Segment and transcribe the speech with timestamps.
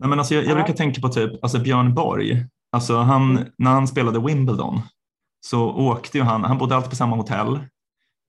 [0.00, 2.46] Nej, men alltså jag, jag brukar tänka på typ alltså Björn Borg.
[2.72, 3.48] Alltså han, Mm.
[3.58, 4.82] När han spelade Wimbledon
[5.46, 7.60] så åkte ju han, han bodde alltid på samma hotell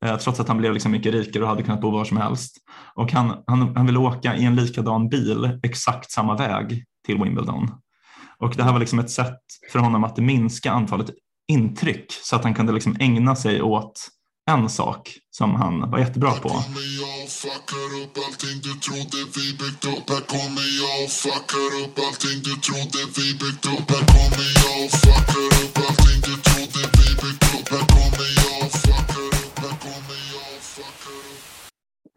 [0.05, 2.57] eh, trots att han blev liksom mycket rikare och hade kunnat bo var som helst.
[2.95, 7.71] Och han, han, han ville åka i en likadan bil exakt samma väg till Wimbledon.
[8.37, 9.39] Och det här var liksom ett sätt
[9.71, 11.09] för honom att minska antalet
[11.47, 14.07] intryck så att han kunde liksom ägna sig åt
[14.51, 16.49] en sak som han var jättebra på.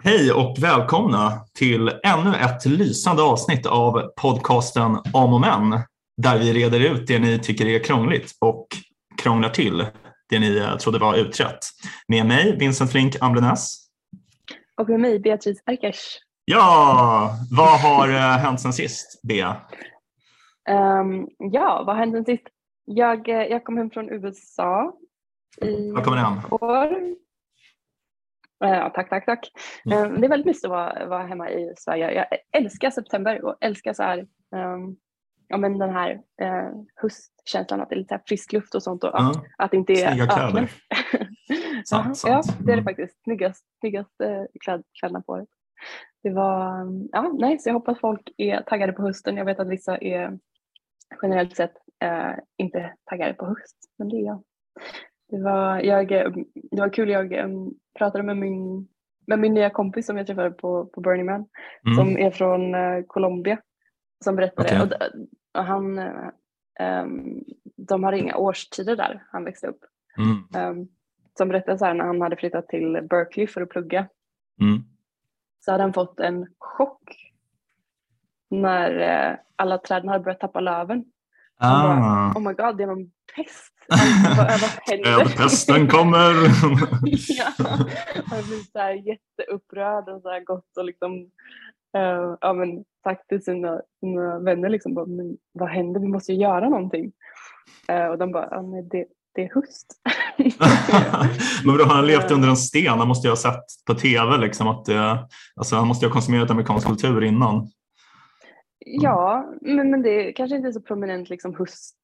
[0.04, 5.80] Hej och välkomna till ännu ett lysande avsnitt av podcasten Om och Men
[6.22, 8.66] där vi reder ut det ni tycker är krångligt och
[9.22, 9.84] krånglar till
[10.34, 11.58] det ni eh, trodde var utrett.
[12.08, 13.76] Med mig Vincent Flink Amblenäs.
[14.76, 16.18] Och med mig Beatrice Arkers.
[16.44, 19.56] Ja, vad har eh, hänt sen sist, Bea?
[20.68, 22.48] Ehm, ja, vad hände sen sist?
[22.84, 24.92] Jag, eh, jag kom hem från USA
[25.60, 26.38] i Vad kommer hem?
[26.50, 27.14] år.
[28.58, 29.50] Ja, tack, tack, tack.
[29.86, 30.04] Mm.
[30.04, 32.12] Ehm, det är väldigt mysigt att vara, vara hemma i Sverige.
[32.12, 34.18] Jag älskar september och älskar så här,
[34.56, 34.96] ehm,
[35.48, 39.18] ja, men den här eh, höstkänslan, att det är lite frisk luft och sånt och
[39.20, 40.46] att, Ja, att det inte är Snygga kläder.
[40.48, 40.66] öknen.
[41.84, 42.56] Sant, Ja, sant.
[42.58, 42.84] det är det Mm.
[42.84, 43.22] faktiskt.
[43.24, 45.48] Snyggast, snyggast eh, kläd, kläderna på året.
[46.22, 49.36] Det var, ja, nej, så jag hoppas folk är taggade på hösten.
[49.36, 50.38] Jag vet att vissa är
[51.22, 54.42] generellt sett eh, inte taggade på höst, men det är jag.
[55.30, 57.48] Det var, jag, eh, det var kul, jag eh,
[57.98, 58.88] pratade med min,
[59.26, 61.46] med min nya kompis som jag träffade på, på Burning Man,
[61.86, 61.96] Mm.
[61.96, 63.58] som är från eh, Colombia,
[64.24, 64.82] som berättade.
[64.82, 64.98] Okej.
[65.54, 65.98] Och, och han,
[66.80, 67.44] ehm,
[67.76, 69.80] de har inga årstider där han växte upp.
[70.18, 70.70] Mm.
[70.70, 70.88] Um,
[71.38, 74.08] som berättade så här när han hade flyttat till Berkeley för att plugga
[74.60, 74.82] Mm.
[75.64, 77.32] så hade han fått en chock
[78.50, 81.04] när eh, alla träden hade börjat tappa löven.
[81.56, 82.32] Ah.
[82.32, 83.74] Oh my god, det är någon pest.
[84.36, 84.48] Bara?
[84.86, 86.34] Trädpesten kommer!
[87.38, 87.52] ja,
[88.26, 91.30] han blev så här jätteupprörd och så här gått och liksom
[91.94, 96.00] eh, ja, men, sagt till sina, sina vänner liksom, bara, men, vad händer?
[96.00, 97.12] Vi måste ju göra någonting.
[97.88, 99.86] Eh, och de bara, ja, men det, det är höst.
[101.64, 102.98] Men då har han levt under en sten?
[102.98, 106.12] Han måste ju ha sett på tv liksom att det, alltså han måste ju ha
[106.12, 107.68] konsumerat amerikansk kultur innan.
[108.86, 111.94] Ja, men, men det kanske inte är så prominent liksom höst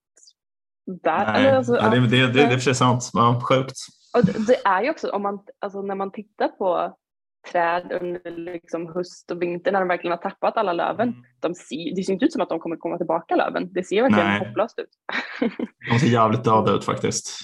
[1.03, 1.33] där.
[1.33, 3.11] Nej, Eller, alltså, ja, det, det, det, det är för sig sant.
[3.13, 3.77] Ja, sjukt.
[4.17, 6.97] Och det, det är ju också om man, alltså, när man tittar på
[7.53, 11.09] träd under liksom höst och vinter när de verkligen har tappat alla löven.
[11.09, 11.23] Mm.
[11.41, 13.73] De ser, det ser inte ut som att de kommer komma tillbaka löven.
[13.73, 14.39] Det ser verkligen Nej.
[14.39, 14.89] hopplöst ut.
[15.93, 17.39] De ser jävligt döda ut faktiskt.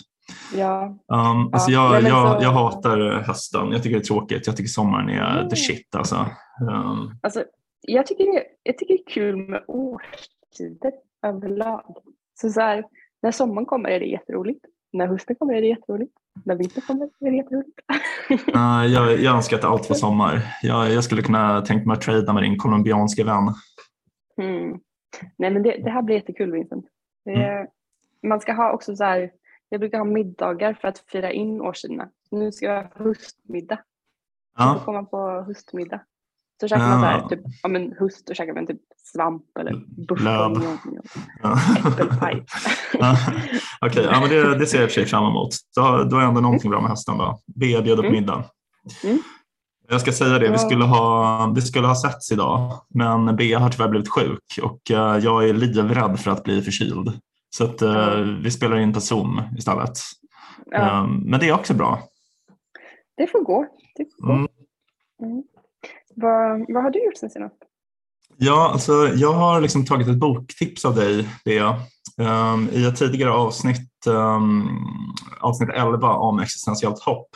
[0.55, 3.73] ja, Um, alltså Ja, jag, nej, jag, så- jag hatar hösten.
[3.73, 4.47] Jag tycker det är tråkigt.
[4.47, 5.49] Jag tycker sommaren är Mm.
[5.49, 6.17] the shit alltså.
[6.71, 7.45] Um, alltså,
[7.81, 10.93] jag, tycker det, jag tycker det är kul med årstider
[11.27, 11.97] överlag.
[12.41, 12.85] Så, så här,
[13.23, 14.65] när sommaren kommer är det jätteroligt.
[14.93, 16.13] När hösten kommer är det jätteroligt.
[16.45, 17.81] När vintern kommer det jätteroligt.
[18.55, 20.43] nej, jag, jag önskar att allt var sommar.
[20.63, 23.55] Jag, jag skulle kunna tänka mig att trada med din colombianska vän.
[24.43, 24.81] Mm.
[25.37, 26.85] Nej men det, det här blir jättekul Vincent.
[27.25, 27.67] Det, Mm.
[28.23, 29.31] Man ska ha också så här,
[29.69, 32.09] jag brukar ha middagar för att fira in årstiderna.
[32.31, 33.79] Nu ska jag ha höstmiddag.
[34.59, 36.01] Jag får Ja, komma på höstmiddag.
[36.61, 37.29] Så käkar man så här, Ah.
[37.29, 38.81] typ, ja men höst, då käkar man typ
[39.13, 39.73] svamp eller
[40.09, 41.01] buffon.
[41.43, 41.59] ja.
[41.89, 42.45] Äppelpaj.
[42.93, 43.17] Ja,
[43.81, 45.49] Okej, ja, men det, det ser jag i och för sig fram emot.
[45.77, 47.19] Då, då är ändå någonting bra med hösten.
[47.19, 47.39] Då.
[47.47, 48.13] Bea bjöd på Mm.
[48.13, 48.45] middag.
[49.05, 49.19] Mm.
[49.89, 50.59] Jag ska säga det, vi Ja.
[50.59, 55.19] skulle, ha, vi skulle ha setts idag, men Bea har tyvärr blivit sjuk och eh,
[55.19, 57.13] jag är livrädd för att bli förkyld.
[57.51, 58.15] Så att, Ja.
[58.43, 59.93] vi spelar in på Zoom istället.
[60.71, 62.03] Ja, Eh, men det är också bra.
[63.17, 63.67] det får gå.
[63.97, 64.33] Det får gå.
[64.33, 65.43] Mm.
[66.23, 66.59] Mm.
[66.59, 67.57] Vad, vad har du gjort sen senast?
[68.39, 71.81] Ja, alltså, jag har liksom tagit ett boktips av dig, Bea.
[72.21, 74.69] Um, I ett tidigare avsnitt, um,
[75.41, 77.29] avsnitt 11 om existentiellt hopp,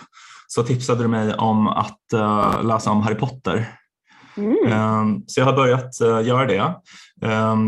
[0.46, 3.76] så tipsade du mig om att uh, läsa om Harry Potter.
[4.36, 4.72] Mm.
[4.72, 6.74] Um, så jag har börjat uh, göra det.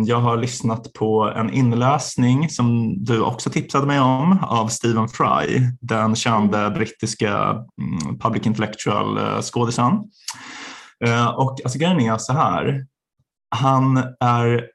[0.07, 5.61] Jag har lyssnat på en inläsning som du också tipsade mig om av Stephen Fry,
[5.81, 7.39] den kände brittiska
[7.81, 9.93] mm, public intellectual uh, skådisen.
[11.05, 12.87] Eh, och alltså grejen är så här,
[13.57, 14.67] han är,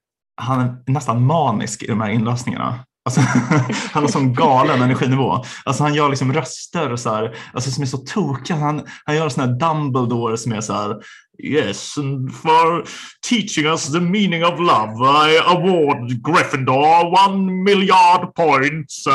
[0.41, 2.79] han är nästan manisk i de här inlösningarna.
[3.05, 3.21] Alltså,
[3.91, 5.43] han har sån galen energinivå.
[5.65, 8.57] Alltså han gör liksom röster så här, alltså som är så tokiga.
[8.57, 10.95] Han, han gör sån här Dumbledore som är så här
[11.43, 12.83] Yes, and for
[13.29, 14.93] teaching us the meaning of love
[15.29, 19.07] I award Gryffindor one miljard points.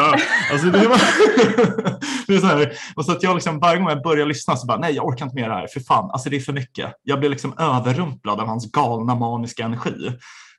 [0.53, 0.97] Alltså det, var,
[2.27, 4.67] det är så här, och så att jag liksom, varje gång jag börjar lyssna så
[4.67, 6.93] bara nej jag orkar inte med det här, för fan, alltså det är för mycket.
[7.03, 10.11] Jag blir liksom överrumplad av hans galna maniska energi.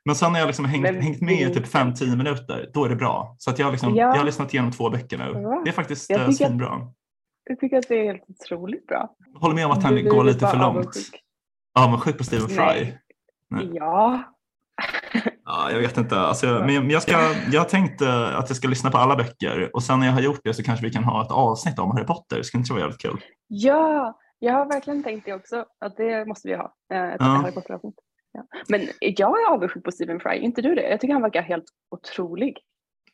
[0.04, 2.84] Men sen när jag liksom hängt, Men hängt med i typ vilken- 5-10 minuter, då
[2.84, 3.34] är det bra.
[3.38, 4.02] Så att jag, liksom, Ja.
[4.06, 5.32] jag har lyssnat igenom två böcker nu.
[5.42, 5.62] Va?
[5.64, 6.80] Det är faktiskt Jag eh, att- svinbra.
[7.48, 9.10] Jag tycker att det är helt otroligt bra.
[9.40, 10.64] Håller med om att han går lite för långt.
[10.76, 11.20] avundsjuk.
[11.78, 12.92] Avundsjuk på Stephen Fry.
[13.50, 13.70] Nej.
[13.74, 14.22] Ja.
[15.46, 16.20] Ja, jag vet inte.
[16.20, 17.12] Alltså, jag- men jag, ska,
[17.52, 20.40] jag tänkte att jag ska lyssna på alla böcker och sen när jag har gjort
[20.44, 22.42] det så kanske vi kan ha ett avsnitt om Harry Potter.
[22.42, 23.20] Skulle inte det vara jävligt kul?
[23.48, 25.64] Ja, jag har verkligen tänkt det också.
[25.84, 26.74] Att det måste vi ha.
[26.94, 27.26] eh, Ett Ja.
[27.26, 27.94] Harry Potter-avsnitt.
[28.32, 28.42] Ja.
[28.68, 30.90] Men jag är avundsjuk på Stephen Fry, inte du det?
[30.90, 32.56] Jag tycker han verkar helt otrolig.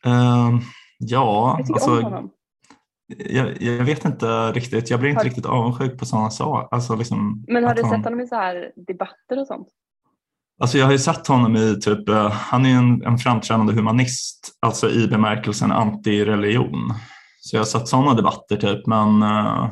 [0.05, 0.59] Ehm,
[0.99, 2.31] ja, Jag tycker om alltså, honom.
[3.19, 4.91] Jag, jag vet inte riktigt.
[4.91, 6.75] Jag blir inte Har- riktigt avundsjuk på sådana saker.
[6.75, 9.69] Alltså, liksom, Men har du sett honom i så här debatter och sånt?
[10.61, 14.59] Alltså jag har ju sett honom i typ, eh, han är en, en framträdande humanist,
[14.61, 16.95] alltså i bemärkelsen anti-religion.
[17.41, 19.71] Så jag har sett sådana debatter typ, men eh,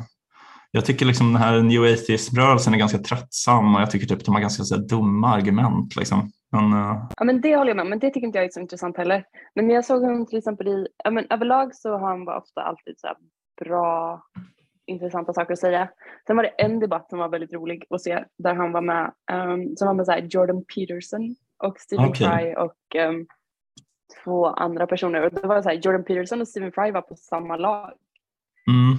[0.71, 4.33] jag tycker liksom den här new atheist-rörelsen är ganska tröttsam och jag tycker typ de
[4.33, 5.95] har ganska så här, dumma argument.
[5.95, 6.31] Liksom.
[6.51, 8.49] Men, eh, Ja men det håller jag med om, men det tycker inte jag är
[8.49, 9.25] så intressant heller.
[9.55, 12.61] Men jag såg honom till exempel i, ja men överlag så har han bara ofta
[12.61, 13.07] alltid så
[13.61, 14.21] bra,
[14.85, 15.89] intressanta saker att säga.
[16.27, 19.11] Sen var det en debatt som var väldigt rolig att se där han var med,
[19.31, 22.27] um, som var med så här Jordan Peterson och Stephen Okej.
[22.27, 23.27] Fry och um,
[24.23, 25.21] två andra personer.
[25.25, 27.93] Och det var så här, Jordan Peterson och Stephen Fry var på samma lag.
[28.67, 28.97] mm,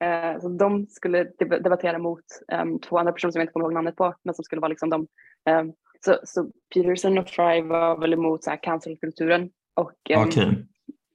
[0.00, 3.64] Eh, så de skulle deb- debattera mot em, två andra personer som jag inte kommer
[3.66, 5.06] ihåg namnet på, men som skulle vara liksom de.
[5.50, 5.72] em,
[6.04, 10.66] så, så Peterson och Fry var väl emot så här cancelkulturen och em, Okej,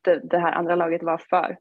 [0.03, 1.57] det, det här andra laget var för.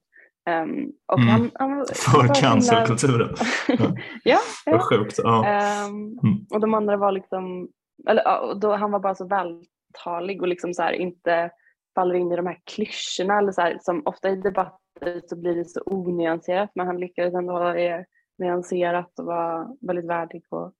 [0.48, 1.28] Em, och Mm.
[1.28, 3.34] han, han var- för var cancelkulturen.
[4.24, 4.78] ja, ja.
[4.78, 5.19] sjukt.
[5.22, 5.46] Ja.
[5.46, 6.46] Em, Mm.
[6.50, 7.69] och de andra var liksom,
[8.08, 11.50] eller då, han var bara så vältalig och liksom så här inte
[11.94, 15.54] faller in i de här klyschorna eller så här, som ofta i debatter så blir
[15.54, 18.04] det så onyanserat men han lyckades ändå hålla det
[18.38, 20.72] nyanserat och vara väldigt värdig och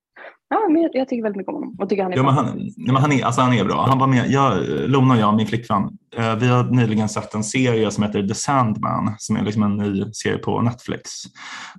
[0.53, 2.35] ja, men jag, jag tycker väldigt mycket om honom och tycker han är Ja, men
[2.35, 3.87] han, men han, är, alltså han är bra.
[3.89, 5.83] Han var med, jag, Lona och jag, min flickvän,
[6.17, 9.77] eh, vi har nyligen sett en serie som heter The Sandman som är liksom en
[9.77, 11.11] ny serie på Netflix.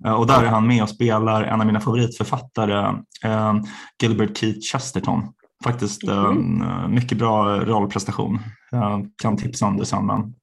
[0.05, 3.53] Eh, och där är han med och spelar en av mina favoritförfattare, eh,
[4.01, 5.23] Gilbert Keith Chesterton.
[5.63, 8.39] Faktiskt eh, eh, mycket bra rollprestation.
[8.71, 10.33] Jag kan tipsa om The Sandman.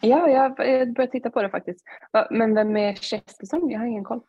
[0.00, 1.80] Ja, jag har börjat titta på det faktiskt.
[2.30, 3.70] Men vem är Chesterton?
[3.70, 4.20] Jag har ingen koll.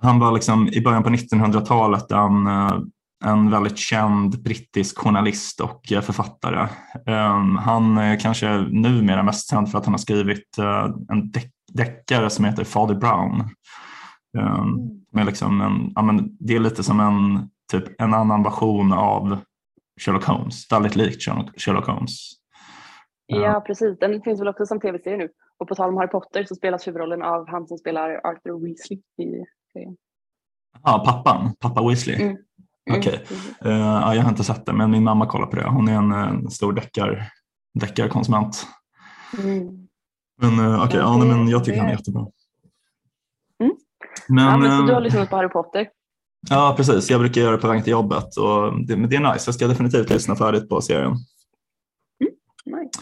[0.00, 2.80] Han var liksom i början på 1900-talet en, eh,
[3.24, 6.68] en väldigt känd brittisk journalist och eh, författare.
[7.06, 11.52] Um, Han är kanske numera mest känd för att han har skrivit eh, en deck-
[11.72, 13.40] deckare som heter Father Brown.
[14.38, 18.92] Um, med liksom en, ja, men det är lite som en, typ, en annan version
[18.92, 19.38] av
[20.00, 21.22] Sherlock Holmes, väldigt likt
[21.56, 22.32] Sherlock, Holmes.
[23.26, 23.40] Ja.
[23.40, 23.98] Ja, precis.
[23.98, 25.28] Den finns väl också som tv-serie nu.
[25.58, 28.98] Och på tal om Harry Potter så spelas huvudrollen av han som spelar Arthur Weasley
[28.98, 29.44] i
[29.78, 29.96] serien.
[30.82, 32.16] Ja, pappan, pappa Weasley.
[32.16, 32.36] Mm.
[32.90, 33.18] Mm, Okej.
[33.28, 33.52] precis.
[33.64, 35.68] Eh, ja, jag har inte sett det, men min mamma kollar på det.
[35.68, 37.30] Hon är en, eh, stor deckar,
[37.80, 38.66] deckarkonsument.
[39.38, 39.88] Mm.
[40.40, 42.26] Men uh, okej, Ja, ja, nej, men jag tycker han är jättebra.
[43.62, 43.72] Mm.
[44.28, 45.88] Men, ja, men så du har eh, lyssnat på Harry Potter?
[46.50, 47.10] ja, precis.
[47.10, 49.48] Jag brukar göra det på väg till jobbet och det, men det är nice.
[49.48, 51.12] Jag ska definitivt lyssna färdigt på serien.
[52.64, 53.00] Nice.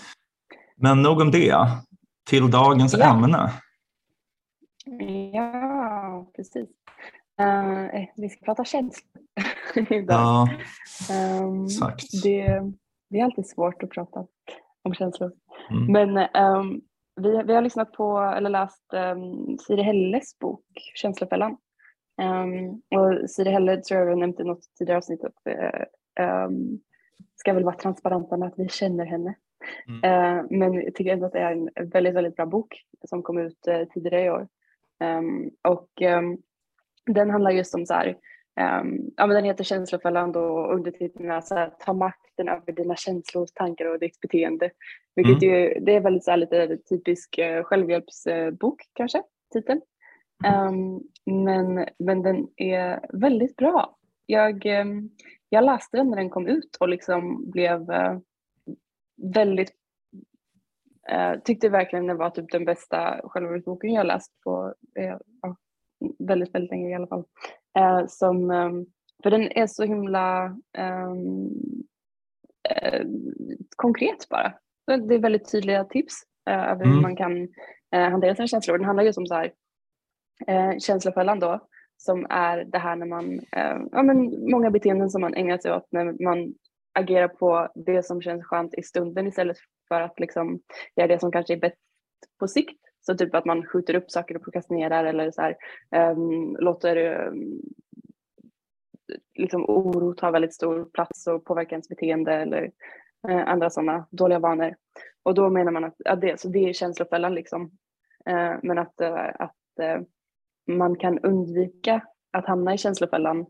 [0.76, 1.68] Men nog om det.
[2.28, 3.04] Till dagens Ja.
[3.04, 3.52] ämne.
[5.32, 5.65] Ja,
[6.52, 6.70] precis.
[7.40, 9.12] Eh, vi ska prata känslor
[9.90, 10.08] idag.
[10.08, 10.48] Ja,
[11.10, 12.22] Ehm, exakt.
[12.22, 12.62] det,
[13.10, 14.26] det är alltid svårt att prata
[14.82, 15.32] om känslor.
[15.70, 15.92] Mm.
[15.92, 16.80] Men ehm,
[17.20, 21.56] vi, vi har lyssnat på eller läst um, Siri Helles bok Känslofällan.
[22.22, 25.52] Um, och Siri Helle tror jag vi nämnt i något tidigare avsnitt att
[26.18, 26.80] uh, um,
[27.36, 29.34] ska väl vara transparenta med att vi känner henne.
[29.88, 30.04] Mm.
[30.04, 33.38] Eh, men jag tycker ändå att det är en väldigt, väldigt bra bok som kom
[33.38, 34.48] ut uh, tidigare i år.
[35.04, 36.38] Um, och um,
[37.06, 38.08] den handlar just om så här,
[38.60, 42.96] um, ja men den heter Känslofällan och undertiteln är så här, ta makten över dina
[42.96, 44.70] känslor, tankar och ditt beteende.
[45.16, 49.22] Vilket ju, det är väldigt så här, lite typisk uh, självhjälpsbok kanske,
[49.52, 49.80] titeln.
[50.44, 51.00] Um,
[51.44, 53.96] men, men den är väldigt bra.
[54.26, 55.10] Jag, um,
[55.48, 58.18] jag läste den när den kom ut och liksom blev uh,
[59.34, 59.72] väldigt
[61.12, 65.56] uh, tyckte verkligen det var typ den bästa självhjälpsboken jag läst på ja,
[66.18, 67.24] väldigt, väldigt länge i alla fall.
[67.78, 68.86] Uh, som, um,
[69.22, 71.50] för den är så himla um,
[73.76, 74.54] konkret bara.
[74.86, 76.14] Det är väldigt tydliga tips
[76.50, 77.02] över hur Mm.
[77.02, 77.48] man kan
[77.90, 78.78] hantera sina känslor.
[78.78, 79.52] Den handlar just om så här,
[80.46, 81.60] eh, känslofällan då,
[81.96, 85.72] som är det här när man, eh, ja men många beteenden som man ägnar sig
[85.72, 86.54] åt när man
[86.98, 89.56] agerar på det som känns skönt i stunden istället
[89.88, 90.60] för att liksom
[90.96, 91.76] göra det som kanske är bäst
[92.38, 92.80] på sikt.
[93.00, 95.56] Så typ att man skjuter upp saker och prokrastinerar eller så här,
[96.12, 97.60] um, låter um,
[99.34, 102.70] liksom oro ta väldigt stor plats och påverka ens beteende eller
[103.28, 104.76] uh, andra sådana dåliga vanor.
[105.22, 107.62] Och då menar man att, att det, så det är känslofällan liksom.
[108.30, 109.56] Uh, men att, uh, att
[110.66, 112.00] man kan undvika
[112.32, 113.46] att hamna i känslofällan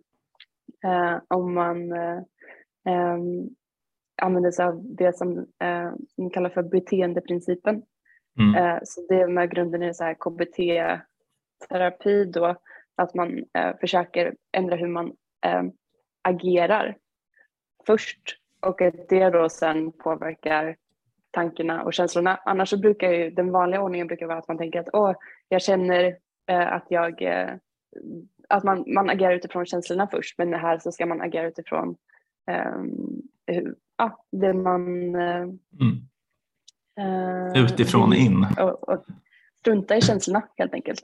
[1.28, 2.20] om man eh,
[2.84, 3.48] ehm,
[4.22, 7.82] använder sig av det som eh, man kallar för beteendeprincipen.
[8.38, 8.54] Mm.
[8.54, 12.56] Eh, så det är med grunden i så här KBT-terapi då,
[12.96, 15.06] att man eh, försöker ändra hur man
[15.46, 15.62] eh,
[16.22, 16.96] agerar
[17.86, 18.20] först
[18.62, 20.76] och att det då sen påverkar
[21.30, 22.40] tankarna och känslorna.
[22.44, 25.12] Annars så brukar ju den vanliga ordningen brukar vara att man tänker att åh,
[25.48, 27.50] jag känner eh, att jag eh,
[28.48, 31.96] att man, man agerar utifrån känslorna först men här så ska man agera utifrån
[33.46, 35.46] hur, ja, det man eh,
[35.80, 36.08] Mm.
[37.54, 38.46] eh, Utifrån in.
[38.58, 39.04] och, och
[39.58, 41.00] strunta i känslorna helt enkelt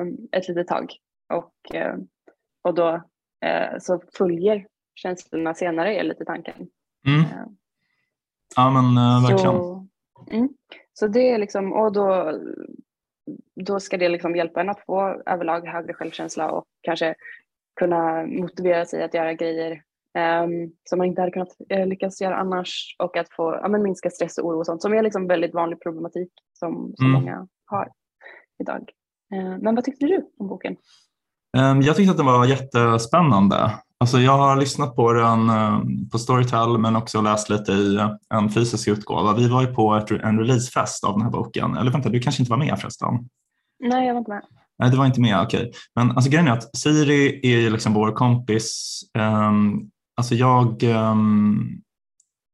[0.00, 0.92] um, ett litet tag.
[1.34, 1.96] Och, eh,
[2.62, 3.02] och då
[3.44, 6.54] eh, så följer känslorna senare är lite tanken.
[7.06, 7.20] Mm.
[7.20, 7.46] Eh,
[8.56, 9.38] Ja men verkligen.
[9.38, 9.86] så,
[10.30, 10.48] mm,
[10.92, 12.40] så det är liksom, och då,
[13.66, 17.14] då ska det liksom hjälpa en att få överlag högre självkänsla och kanske
[17.80, 19.82] kunna motivera sig att göra grejer
[20.84, 24.10] som man inte hade kunnat uh, lyckas göra annars och att få ja, men minska
[24.10, 27.12] stress och oro och sånt som är liksom väldigt vanlig problematik som, som Mm.
[27.20, 27.88] många har
[28.62, 28.90] idag.
[29.34, 30.76] Eh, men vad tyckte du om boken?
[31.56, 33.70] Ehm, Jag tyckte att den var jättespännande.
[34.00, 35.80] Alltså jag har lyssnat på den eh,
[36.12, 39.34] på Storytel men också läst lite i eh, en fysisk utgåva.
[39.34, 41.76] Vi var ju på ett, en releasefest av den här boken.
[41.76, 43.08] Eller vänta, du kanske inte var med förresten?
[43.80, 44.42] Nej, jag var inte med.
[44.78, 45.72] Nej, det var inte med, okej.
[45.94, 49.00] Men alltså grejen är att Siri är ju liksom vår kompis.
[49.18, 51.68] Um, alltså jag, ehm,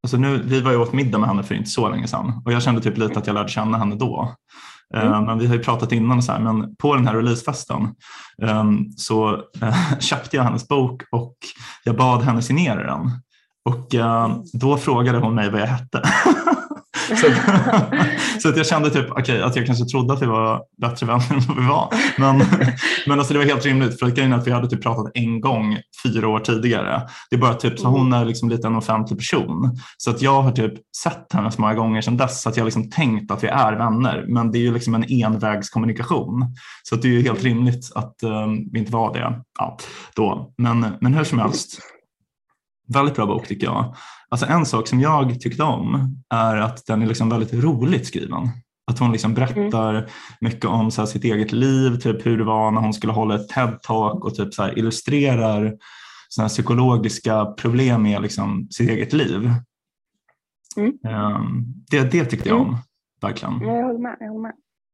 [0.05, 2.53] alltså nu, vi var ju åt middag med henne för inte så länge sedan och
[2.53, 4.35] jag kände typ lite att jag lärde känna henne då.
[4.95, 5.25] Eh, Mm.
[5.25, 7.95] Men vi har ju pratat innan så här, men på den här releasefesten
[8.43, 11.37] ehm, så eh, köpte jag hennes bok och
[11.85, 13.11] jag bad henne signera den.
[13.65, 16.03] Och eh, då frågade hon mig vad jag hette.
[17.21, 17.33] så, att,
[18.43, 21.33] så att jag kände typ, okay, att jag kanske trodde att vi var bättre vänner
[21.33, 21.95] än vad vi var.
[22.19, 22.39] Men,
[23.07, 25.41] men alltså det var helt rimligt för grejen är att vi hade typ pratat en
[25.41, 27.03] gång fyra år tidigare.
[27.31, 29.79] Det är bara typ så hon är liksom lite en offentlig person.
[29.97, 32.65] Så att jag har typ sett henne så många gånger sedan dess så att jag
[32.65, 34.25] liksom tänkt att vi är vänner.
[34.29, 36.55] Men det är ju liksom en envägskommunikation.
[36.83, 39.79] Så att det är ju helt rimligt att um, vi inte var det ja,
[40.17, 40.55] då.
[40.59, 41.79] Men, men hur som helst,
[42.89, 43.95] väldigt bra bok tycker jag.
[44.33, 48.49] Alltså en sak som jag tyckte om är att den är liksom väldigt roligt skriven.
[48.91, 50.11] Att hon liksom berättar
[50.41, 53.35] mycket om så här, sitt eget liv, typ hur det var när hon skulle hålla
[53.35, 55.75] ett TED-talk och typ så här, illustrerar
[56.29, 59.51] såna här psykologiska problem med liksom, sitt eget liv.
[60.77, 60.93] Mm.
[61.09, 62.69] Ehm, det, det tyckte jag Mm.
[62.69, 62.77] om,
[63.23, 63.61] verkligen.
[63.63, 64.17] Ja, jag håller med.
[64.21, 64.53] Jag håller med.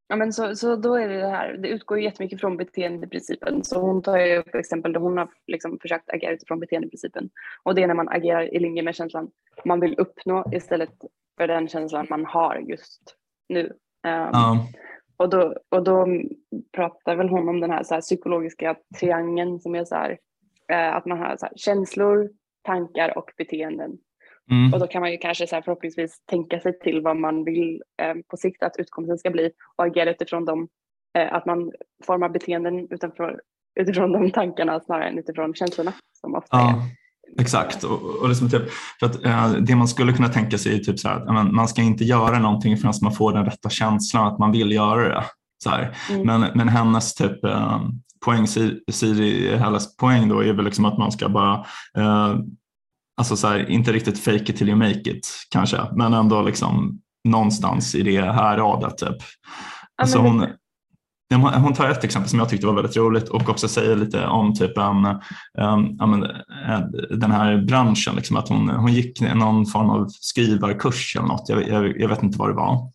[0.09, 3.65] Ja, men så, så då är det det här, det utgår ju jättemycket från beteendeprincipen.
[3.65, 7.31] Så hon tar ju upp exempel där hon har liksom försökt agera utifrån beteendeprincipen.
[7.62, 9.31] Och det är när man agerar i linje med känslan
[9.65, 10.91] man vill uppnå istället
[11.37, 13.17] för den känslan man har just
[13.49, 13.65] nu.
[13.65, 13.73] Um,
[14.33, 14.67] Ja,
[15.17, 16.07] och, då, och då
[16.73, 20.19] pratar väl hon om den här, så här psykologiska triangeln som är så här,
[20.73, 22.31] eh, att man har så här, känslor,
[22.62, 23.99] tankar och beteenden.
[24.50, 27.45] Mm, Och då kan man ju kanske så här förhoppningsvis tänka sig till vad man
[27.45, 30.69] vill eh, på sikt att utkomsten ska bli och agera utifrån dem.
[31.19, 31.73] Eh, att man
[32.07, 33.31] formar beteenden utifrån,
[33.81, 36.61] utifrån de tankarna snarare än utifrån känslorna som ofta är.
[36.61, 36.83] ja.
[37.40, 37.85] Exakt.
[37.85, 38.62] Och, och liksom typ,
[39.00, 41.69] för att, eh, det man skulle kunna tänka sig är typ så här, att man
[41.69, 45.25] ska inte göra någonting förrän man får den rätta känslan att man vill göra det.
[45.64, 45.71] Så.
[45.71, 46.26] Mm.
[46.26, 47.81] Men, men hennes typ, eh,
[48.25, 51.55] poäng, Siri- Siri, hennes poäng då är väl liksom att man ska bara,
[51.97, 52.37] eh,
[53.19, 57.01] alltså så här, inte riktigt fake it till you make it kanske, men ändå liksom
[57.29, 59.17] någonstans i det här radet typ.
[60.03, 60.47] Alltså hon,
[61.35, 64.55] hon- tar ett exempel som jag tyckte var väldigt roligt och också säger lite om
[64.55, 68.17] typ en, eh, den här branschen.
[68.17, 71.49] Liksom, att hon, hon gick någon form av skrivarkurs eller något.
[71.49, 72.93] Jag, jag, jag vet inte vad det var.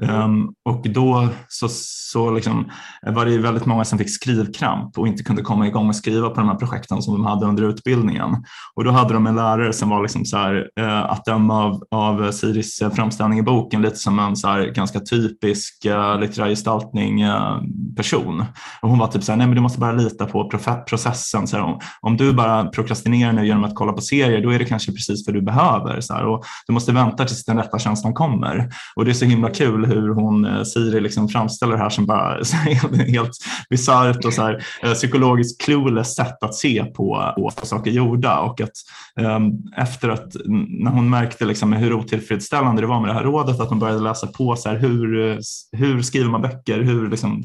[0.00, 1.68] Um, och då så,
[2.12, 2.70] så liksom,
[3.02, 6.28] var det ju väldigt många som fick skrivkramp och inte kunde komma igång och skriva
[6.28, 8.36] på de här projekten som de hade under utbildningen.
[8.74, 11.82] Och då hade de en lärare som var liksom så här, uh, att döma av,
[11.90, 16.48] av Siris eh, framställning i boken lite som en så här ganska typisk uh, litterär
[16.48, 17.62] gestaltning uh,
[17.96, 18.44] person.
[18.82, 20.50] Och hon var typ så här, nej men du måste bara lita på
[20.88, 21.46] processen.
[21.46, 24.58] Så här, om, om du bara prokrastinerar nu genom att kolla på serier, då är
[24.58, 26.00] det kanske precis vad du behöver.
[26.00, 28.68] Så här, och du måste vänta tills den rätta känslan kommer.
[28.96, 32.06] Och det är så himla kul hur hon, eh, Siri, liksom framställer det här som
[32.06, 32.38] bara
[33.06, 33.32] helt
[33.70, 38.38] bisarrt och så här, eh, psykologiskt clueless sätt att se på, på saker gjorda.
[38.38, 38.72] Och att
[39.20, 40.36] um, efter att,
[40.68, 44.00] när hon märkte liksom hur otillfredsställande det var med det här rådet, att hon började
[44.00, 45.38] läsa på så här, hur,
[45.76, 47.42] hur skriver man böcker, hur liksom,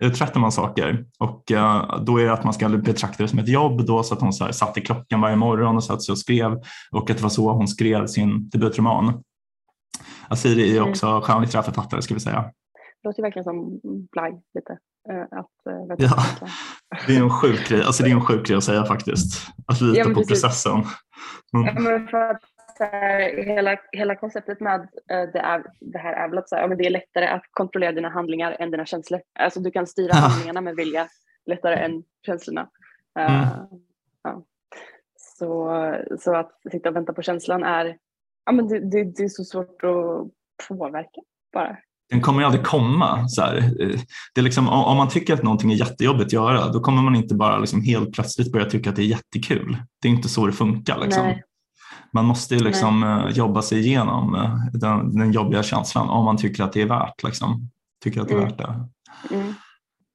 [0.00, 3.48] uträttar man saker och uh, då är det att man ska betrakta det som ett
[3.48, 6.12] jobb då så att hon så här, satt i klockan varje morgon och satt sig
[6.12, 6.52] och skrev
[6.90, 9.22] och att det var så hon skrev sin debutroman.
[10.30, 10.90] Asiri är Mm.
[10.90, 12.40] också skönlitterär författare ska vi säga.
[13.02, 13.80] Det låter verkligen som
[14.12, 14.78] Blaj lite.
[15.10, 16.16] eh, Att, eh, vet Ja.
[17.06, 19.46] Det är en sjuk grej, alltså det är en sjuk grej att säga faktiskt.
[19.66, 20.28] Att lita Ja, på precis.
[20.42, 20.72] processen.
[21.54, 21.66] Mm.
[21.66, 22.40] Ja, men för att,
[22.78, 26.54] så här, hela, hela konceptet med eh, det, är, det här är väl att så
[26.56, 29.20] här, ja, men det är lättare att kontrollera dina handlingar än dina känslor.
[29.38, 30.16] Alltså du kan styra Ja.
[30.16, 31.08] handlingarna med vilja
[31.46, 32.68] lättare än känslorna.
[33.18, 33.48] Mm.
[34.22, 34.42] ja.
[35.16, 35.70] så,
[36.20, 37.96] så att sitta och vänta på känslan är,
[38.50, 41.20] ja, men det, det, det är så svårt att påverka
[41.52, 41.76] bara.
[42.10, 43.28] Den kommer aldrig komma.
[43.28, 43.60] Så här.
[44.34, 47.16] Det är liksom, om man tycker att någonting är jättejobbigt att göra, då kommer man
[47.16, 49.76] inte bara liksom helt plötsligt börja tycka att det är jättekul.
[50.02, 50.98] Det är inte så det funkar.
[50.98, 51.34] Liksom.
[52.12, 56.64] Man måste liksom eh, jobba sig igenom eh, den, den jobbiga känslan om man tycker
[56.64, 57.22] att det är värt.
[57.22, 57.70] Liksom.
[58.04, 58.48] Tycker att det är Mm.
[58.48, 58.88] värt det.
[59.34, 59.54] Mm.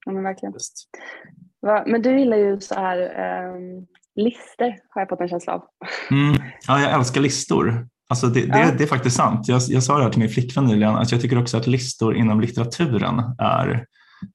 [0.06, 0.54] Ja, men verkligen.
[0.54, 0.90] Just.
[1.86, 2.98] Men du gillar ju så här
[3.56, 5.64] um, lister har jag fått en känsla av.
[6.12, 6.42] Mm.
[6.68, 7.88] Ja, jag älskar listor.
[8.10, 8.72] Alltså det, det, Ja.
[8.78, 9.48] det är faktiskt sant.
[9.48, 12.16] Jag, jag sa det här till min flickvän nyligen, att jag tycker också att listor
[12.16, 13.86] inom litteraturen är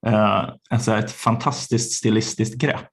[0.06, 2.90] eh, alltså ett fantastiskt stilistiskt grepp.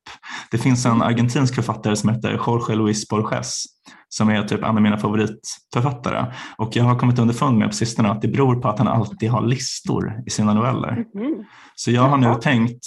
[0.52, 3.64] Det finns en argentinsk författare som heter Jorge Luis Borges
[4.10, 6.26] som är typ en av mina favoritförfattare.
[6.58, 9.30] Och jag har kommit underfund med på sistone att det beror på att han alltid
[9.30, 11.06] har listor i sina noveller.
[11.16, 11.46] Mhm.
[11.76, 12.36] Så jag har nu Jaha.
[12.36, 12.86] tänkt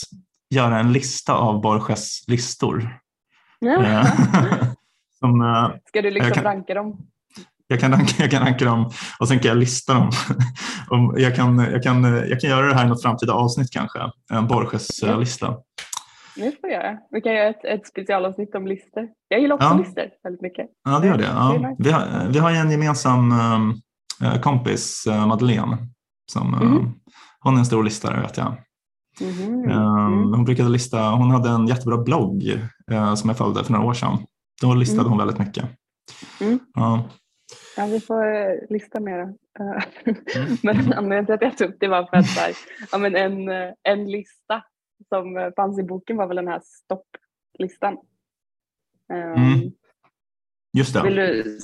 [0.50, 2.98] göra en lista av Borges listor.
[3.58, 3.84] Ja.
[3.84, 4.06] Eh,
[5.18, 6.96] som, eh, Ska du liksom kan- ranka dem?
[7.70, 10.10] Jag kan, ranka, jag kan ranka dem och sen kan jag lista dem.
[11.16, 13.98] Jag, kan, jag, kan, jag kan göra det här i något framtida avsnitt kanske,
[14.32, 15.54] en Borges-lista.
[16.36, 16.98] Nu får jag göra.
[17.10, 19.08] Vi kan göra ett, ett specialavsnitt om listor.
[19.28, 19.74] Jag gillar också Ja.
[19.78, 20.66] listor väldigt mycket.
[20.84, 21.22] Ja, det gör det.
[21.22, 21.52] Det Ja.
[21.52, 21.76] nice.
[21.78, 23.32] Vi, har, vi har en gemensam
[24.22, 25.76] eh, kompis, eh, Madeleine,
[26.32, 26.92] som, eh, Mhm.
[27.40, 28.52] hon är en stor listare vet jag.
[29.20, 29.70] Mhm.
[29.70, 30.32] Eh, Mm.
[30.32, 32.60] Hon brukade lista, hon hade en jättebra blogg
[32.90, 34.18] eh, som jag följde för några år sedan.
[34.62, 35.10] Då listade Mm.
[35.10, 35.64] hon väldigt mycket.
[36.40, 36.58] Mm.
[36.74, 37.04] Ja.
[37.76, 39.18] Ja, vi får eh, lista mer.
[39.20, 40.56] Eh, Mm.
[40.62, 42.52] Men anledningen till att jag tog upp det var för att här,
[42.92, 44.62] ja, men en, eh, en lista
[45.08, 47.96] som fanns i boken var väl den här stopplistan.
[49.12, 49.70] Um, Mm.
[50.72, 51.02] Just det.
[51.02, 51.58] vill du,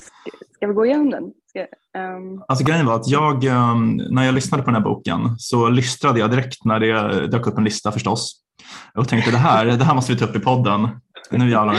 [0.53, 1.33] ska, vi gå igenom den?
[1.49, 1.59] Ska,
[1.99, 3.75] ehm, Alltså grejen var att jag, eh,
[4.09, 7.57] när jag lyssnade på den här boken så lystrade jag direkt när det dök upp
[7.57, 8.41] en lista förstås.
[8.95, 10.87] Och tänkte det här, det här måste vi ta upp i podden.
[11.29, 11.77] Nu jävlar.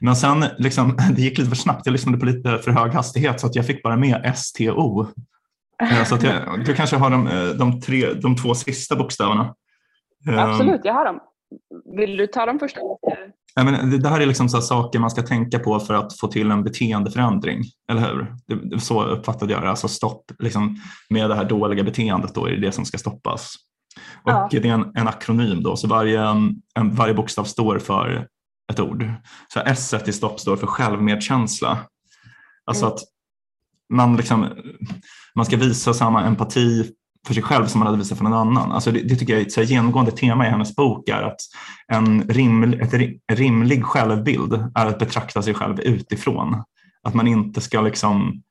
[0.00, 1.86] Men sen, liksom, det gick lite för snabbt.
[1.86, 5.06] Jag lyssnade på lite för hög hastighet så att jag fick bara med STO.
[5.82, 9.54] Eh, Så att jag, du kanske har de, eh, de, tre, de två sista bokstäverna.
[10.28, 11.20] Eh, Absolut, jag har dem.
[11.96, 12.76] Vill du ta dem först?
[13.54, 16.28] Jag menar, det, här är liksom så saker man ska tänka på för att få
[16.28, 18.34] till en beteendeförändring, eller hur?
[18.46, 19.70] Det, så uppfattade jag det.
[19.70, 20.76] Alltså stopp liksom,
[21.10, 23.54] med det här dåliga beteendet då är det det som ska stoppas.
[24.24, 24.48] Och Ja.
[24.50, 26.20] det är en, en akronym då, så varje,
[26.76, 28.26] en, varje bokstav står för
[28.72, 29.12] ett ord.
[29.52, 31.78] Så S i stopp står för självmedkänsla.
[32.64, 32.94] Alltså Mm.
[32.94, 33.00] att
[33.92, 34.48] man, liksom,
[35.34, 36.92] man ska visa samma empati
[37.26, 38.72] för sig själv som man hade visat för någon annan.
[38.72, 41.40] Alltså det, det tycker jag är ett så genomgående tema i hennes bok är att
[41.92, 46.62] en rimlig, ett, rimlig självbild är att betrakta sig själv utifrån.
[47.02, 48.42] Att man inte ska liksom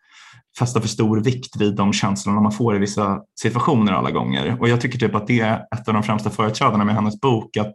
[0.60, 4.58] fästa för stor vikt vid de känslorna man får i vissa situationer alla gånger.
[4.60, 7.58] Och jag tycker typ att det är ett av de främsta företrädarna med hennes bok,
[7.58, 7.74] att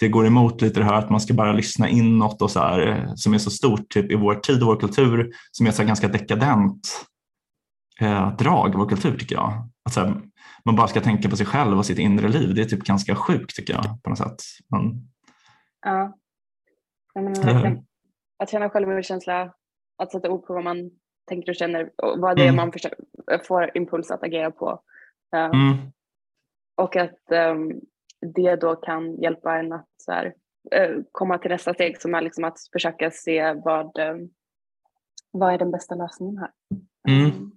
[0.00, 3.08] det går emot lite det här att man ska bara lyssna inåt och så här,
[3.16, 6.08] som är så stort typ i vår tid och vår kultur, som är så ganska
[6.08, 7.06] dekadent
[8.00, 9.68] eh, drag i vår kultur tycker jag.
[9.84, 10.22] Att så här,
[10.64, 12.54] man bara ska tänka på sig själv och sitt inre liv.
[12.54, 14.36] Det är typ ganska sjukt tycker jag på något sätt.
[14.68, 15.08] Men,
[15.86, 16.18] Ja.
[17.14, 17.86] Men verkligen.
[18.38, 19.54] Att känna självmedkänsla,
[19.98, 20.90] att sätta ord på vad man
[21.28, 22.56] tänker och känner och vad det är Mm.
[22.56, 22.98] man försöker,
[23.46, 24.82] får impuls att agera på.
[25.34, 25.76] Eh, mm,
[26.76, 27.72] Och att ehm,
[28.34, 30.34] det då kan hjälpa en att så här,
[30.72, 34.28] eh, komma till nästa steg som är liksom att försöka se vad, ehm,
[35.30, 36.50] vad är den bästa lösningen här.
[37.08, 37.50] Mm.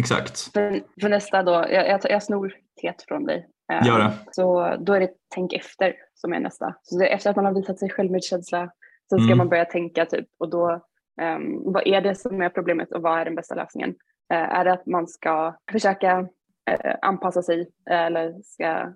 [0.00, 0.38] Exakt.
[0.38, 3.48] För, för nästa då, jag, jag, jag snor tet från dig.
[3.72, 4.12] Eh, Gör det.
[4.30, 6.74] Så då är det tänk efter som är nästa.
[6.82, 8.72] Så efter att man har visat sig självmedkänsla
[9.10, 9.38] så ska Mm.
[9.38, 10.84] man börja tänka typ och då
[11.20, 13.94] ehm, vad är det som är problemet och vad är den bästa lösningen?
[14.32, 16.28] Eh, är det att man ska försöka
[16.70, 18.92] eh, anpassa sig eh, eller ska,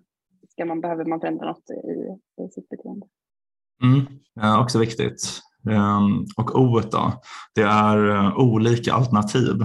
[0.59, 3.07] ska man, behöver man förändra något i, i sitt beteende?
[3.83, 4.07] Mm.
[4.43, 5.41] Eh, också viktigt.
[5.65, 7.13] Um, och O då,
[7.55, 9.65] det är eh, olika alternativ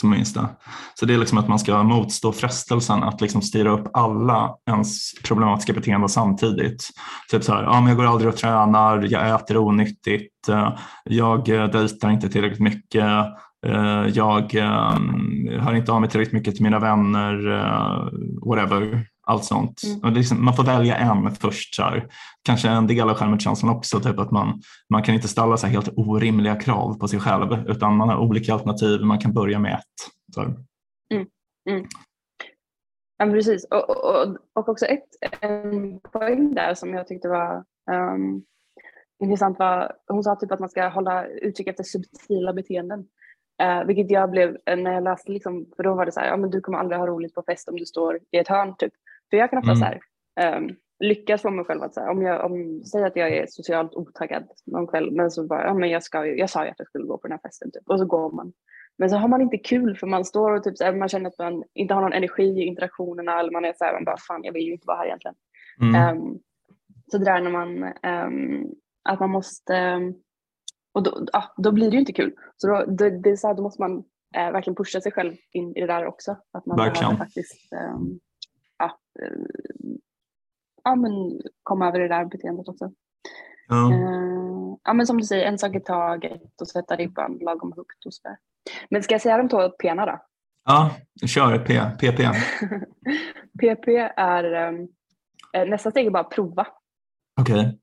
[0.00, 0.40] som minsta.
[0.40, 0.48] det.
[0.94, 5.12] Så det är liksom att man ska motstå frestelsen att liksom styra upp alla ens
[5.24, 6.88] problematiska beteenden samtidigt.
[7.30, 11.48] Typ så här, ja, men jag går aldrig och tränar, jag äter onyttigt, eh, jag
[11.48, 13.04] eh, dejtar inte tillräckligt mycket,
[13.66, 17.36] eh, jag ehm, hör inte av mig tillräckligt mycket till mina vänner,
[18.46, 19.82] whatever allt sånt.
[19.84, 20.00] Mm.
[20.00, 21.74] Och liksom, man får välja en först.
[21.74, 22.08] Så här.
[22.42, 25.88] Kanske en del av självmordskänslan också, typ att man, man kan inte ställa så helt
[25.96, 30.34] orimliga krav på sig själv utan man har olika alternativ, man kan börja med ett.
[30.34, 30.40] Så.
[30.40, 30.54] här.
[33.18, 33.64] Ja, men precis.
[33.64, 35.08] Och, och, och- också ett,
[35.40, 38.42] en poäng där som jag tyckte var ehm,
[39.22, 43.04] intressant var, hon sa typ att man ska hålla utkik efter subtila beteenden.
[43.62, 46.26] Eh, vilket jag blev, eh, när jag läste, liksom, för då var det så här,
[46.26, 48.74] ja men du kommer aldrig ha roligt på fest om du står i ett hörn
[48.78, 48.92] typ.
[49.32, 49.78] För jag kan ofta Mm.
[49.80, 50.00] så här,
[50.40, 50.68] ehm,
[50.98, 53.94] lyckas få mig själv att så här, om jag om, säg att jag är socialt
[53.94, 56.78] otaggad någon kväll, men så bara, ja men jag, ska, ju- jag sa ju att
[56.78, 58.52] jag skulle gå på den här festen typ, och så går man.
[58.98, 61.28] Men så har man inte kul för man står och typ så här, man känner
[61.30, 64.16] att man inte har någon energi i interaktionerna eller man är så här, man bara
[64.28, 65.34] fan jag vill ju inte vara här egentligen.
[65.80, 65.94] Mm.
[65.94, 66.38] Ehm,
[67.10, 68.66] så det där när man, ehm,
[69.08, 70.00] att man måste,
[70.94, 72.34] och då, ja, då blir det ju inte kul.
[72.56, 74.04] Så då, det, det är så här, då måste man
[74.36, 76.36] eh, verkligen pusha sig själv in i det där också.
[76.52, 77.16] Att man Verkligen.
[77.16, 78.18] faktiskt ehm,
[79.14, 79.32] ja, eh,
[80.84, 82.92] ja, men komma över det där beteendet också.
[83.68, 83.92] Ja.
[83.92, 88.06] Eh, ja, men som du säger, en sak i taget och sätta ribban lagom högt
[88.06, 88.36] och sådär.
[88.90, 90.18] Men ska jag säga de två pena då?
[90.64, 90.90] ja,
[91.26, 92.18] kör P, PP.
[93.58, 94.54] PP är
[95.52, 96.66] eh, nästa steg är bara att prova.
[97.40, 97.78] Okej.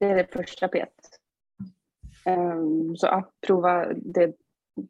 [0.00, 0.86] Det är det första P.
[2.26, 4.34] Um, så ja, prova det,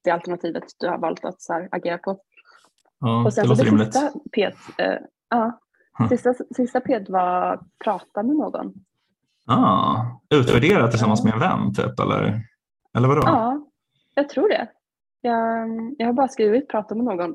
[0.02, 2.20] det alternativet du har valt att så här, agera på.
[3.00, 3.94] Ja, och sen det så låter det rimligt.
[3.94, 4.46] sista P.
[4.46, 4.98] Uh,
[5.30, 5.60] ja,
[6.08, 8.72] sista, sista P var prata med någon.
[9.46, 12.42] Ah, utvärdera tillsammans med en vän typ eller,
[12.96, 13.22] eller vadå?
[13.24, 13.66] Ja,
[14.14, 14.68] jag tror det.
[15.20, 17.34] Jag, jag har bara skrivit prata med någon.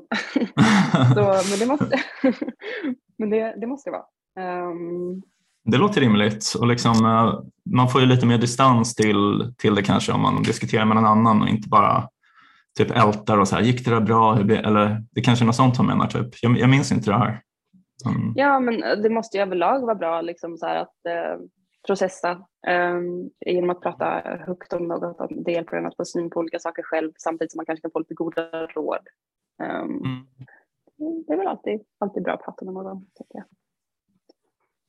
[1.14, 2.02] så, men det måste,
[3.18, 4.70] men det, det måste det vara.
[4.70, 5.22] Um,
[5.64, 7.40] Det låter rimligt och liksom, eh,
[7.74, 11.06] man får ju lite mer distans till, till det kanske om man diskuterar med någon
[11.06, 12.08] annan och inte bara
[12.78, 14.38] typ ältar och så här, gick det där bra?
[14.38, 16.28] Eller det kanske är något sånt hon menar typ.
[16.42, 17.42] Jag, jag minns inte det här.
[18.04, 18.32] Mm.
[18.36, 21.38] Ja, men det måste ju överlag vara bra liksom, så att eh,
[21.86, 22.30] processa
[22.66, 23.00] eh,
[23.46, 25.20] genom att prata högt om något.
[25.20, 27.82] Att det hjälper en att få syn på olika saker själv samtidigt som man kanske
[27.82, 29.08] kan få lite goda råd.
[29.62, 30.26] Um,
[31.00, 31.24] Mm.
[31.26, 33.06] Det är väl alltid, alltid bra att prata med någon.
[33.14, 33.44] Tycker jag.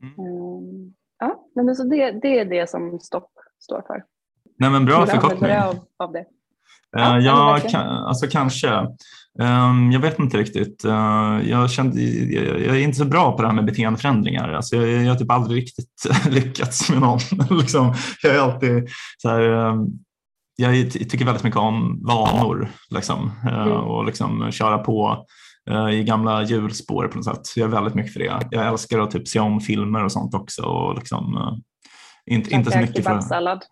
[0.04, 0.34] Mm.
[0.34, 4.06] Um, ja, men så det, det är det som stopp står för.
[4.60, 5.52] Nej men bra förkortning.
[5.52, 6.26] Av, av det.
[6.98, 8.70] Ja, ja, kan, alltså kanske.
[9.40, 10.86] Ehm, jag vet inte riktigt.
[10.86, 14.54] Eh, jag, kände, jag, är inte så bra på det här med beteendeförändringar.
[14.54, 17.20] Alltså jag, jag har typ aldrig riktigt lyckats med någon.
[17.58, 19.86] liksom, jag är alltid så här, ehm,
[20.56, 23.72] jag ty- tycker väldigt mycket om vanor liksom, Mm.
[23.72, 25.26] och liksom köra på
[25.70, 27.42] eh, i gamla hjulspår på något sätt.
[27.56, 28.48] Jag är väldigt mycket för det.
[28.52, 30.62] Jag älskar att typ se om filmer och sånt också.
[30.62, 31.54] Och liksom, eh,
[32.36, 33.04] inte, inte så mycket för...
[33.04, 33.64] kebabsallad.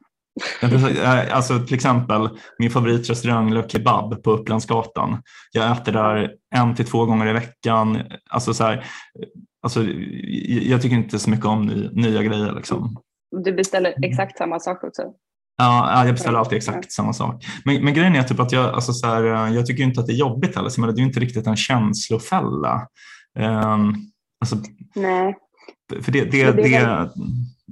[0.62, 5.22] Eh, Alltså till exempel min favoritrestaurang Le Kebab på Upplandsgatan.
[5.52, 8.02] Jag äter där en till två gånger i veckan.
[8.30, 8.86] Alltså så här,
[9.64, 9.84] alltså,
[10.62, 12.54] jag tycker inte så mycket om ny, nya grejer.
[12.56, 12.98] Liksom.
[13.44, 15.02] Du beställer exakt samma sak också.
[15.58, 17.46] Ja, ja, jag beställer alltid exakt samma sak.
[17.66, 20.08] Men, men grejen är typ att jag, alltså så här, eh, jag tycker inte att
[20.08, 20.88] det är jobbigt heller.
[20.88, 22.88] Det är ju inte riktigt en känslofälla.
[23.40, 23.96] Um,
[24.42, 24.58] alltså,
[24.96, 25.36] Nej.
[26.02, 27.10] för det, det, det det,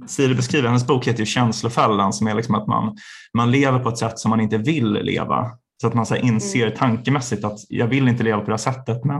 [0.06, 2.96] Siri beskriver, hennes bok heter ju Känslofällan som är liksom att man,
[3.34, 5.50] man lever på ett sätt som man inte vill leva.
[5.80, 6.76] Så att man så inser Mm.
[6.78, 9.18] tankemässigt att jag vill inte leva på det här sättet men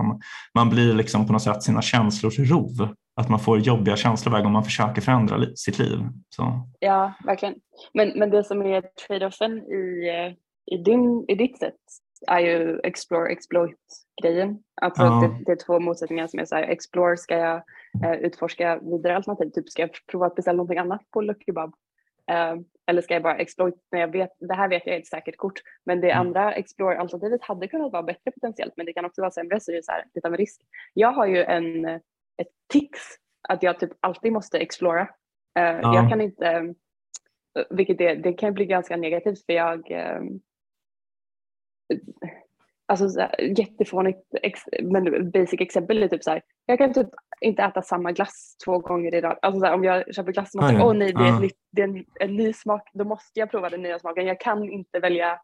[0.55, 2.89] man blir liksom på något sätt sina känslors rov.
[3.21, 5.99] Att man får jobbiga känslor varje gång man försöker förändra li- sitt liv.
[6.37, 7.55] Så, Ja, verkligen.
[7.95, 10.11] Men, men det som är trade-offen i,
[10.73, 11.75] i, din, i ditt sätt
[12.29, 14.59] är ju explore, exploit-grejen.
[14.83, 15.21] Alltså Ja.
[15.21, 17.63] det, det är två motsättningar som är så här, explore, ska jag
[18.21, 19.51] utforska vidare alternativ?
[19.51, 21.75] Typ ska jag prova att beställa någonting annat på Lucky Bob?
[22.31, 22.55] Eh,
[22.87, 25.37] eller ska jag bara exploit när jag vet, det här vet jag är ett säkert
[25.37, 25.61] kort.
[25.87, 26.27] Men det Mm.
[26.27, 29.77] andra explore-alternativet hade kunnat vara bättre potentiellt men det kan också vara sämre så det
[29.79, 30.61] är så här, lite av en risk.
[30.95, 31.95] Jag har ju en, eh,
[32.37, 33.01] ett tics
[33.49, 35.01] att jag typ alltid måste explora.
[35.59, 35.95] Eh, Ja.
[35.95, 36.75] Jag kan inte
[37.71, 39.91] vilket det, det kan bli ganska negativt för jag
[42.87, 44.19] Alltså så här, jättefånigt
[44.83, 46.43] men basic exempel är typ så här.
[46.67, 47.09] Jag kan typ
[47.41, 49.39] inte äta samma glass två gånger i rad.
[49.43, 51.41] Alltså så här, om jag köper glass och man säger åh nej det är, ett
[51.41, 52.91] nytt, det är en, en ny smak.
[52.95, 54.27] Då måste jag prova den nya smaken.
[54.27, 55.39] Jag kan inte välja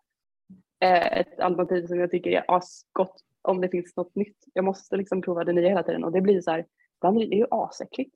[0.85, 4.37] eh, ett alternativ som jag tycker är asgott om det finns något nytt.
[4.55, 6.65] Jag måste liksom prova det nya hela tiden och det blir så här.
[6.99, 8.15] Ibland är det ju asäckligt.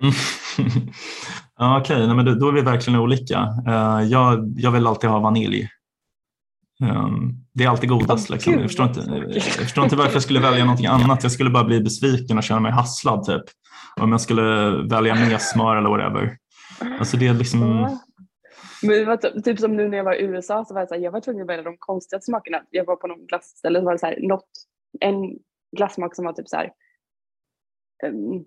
[1.56, 3.48] Ja, Okej, nej, men då, då är vi verkligen olika.
[3.66, 5.68] Eh, jag, jag vill alltid ha vanilj.
[6.80, 8.30] Um, det är alltid godast.
[8.30, 8.52] Liksom.
[8.52, 9.00] jag, förstår inte,
[9.34, 11.22] jag förstår inte varför jag skulle välja någonting annat.
[11.22, 13.42] Jag skulle bara bli besviken och känna mig hasslad typ.
[14.00, 14.42] Om jag skulle
[14.90, 16.36] välja mer smör eller whatever.
[16.98, 17.60] Alltså det är liksom...
[18.82, 20.88] Men det var typ, typ som nu när jag var i USA så var jag,
[20.88, 22.62] så här, jag var tvungen att välja de konstigaste smakerna.
[22.70, 24.48] Jag var på någon glassställe så var det så här, något,
[25.00, 25.38] en
[25.76, 26.72] glassmak som var typ så här
[28.06, 28.44] um,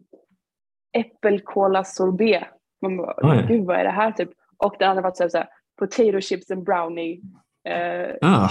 [0.97, 2.43] äppelkola sorbet.
[2.81, 3.45] Man bara, Oj.
[3.47, 4.29] gud vad är det här typ?
[4.57, 5.47] Och den andra var typ så här,
[5.79, 7.21] potato chips and brownie
[7.69, 8.49] eh,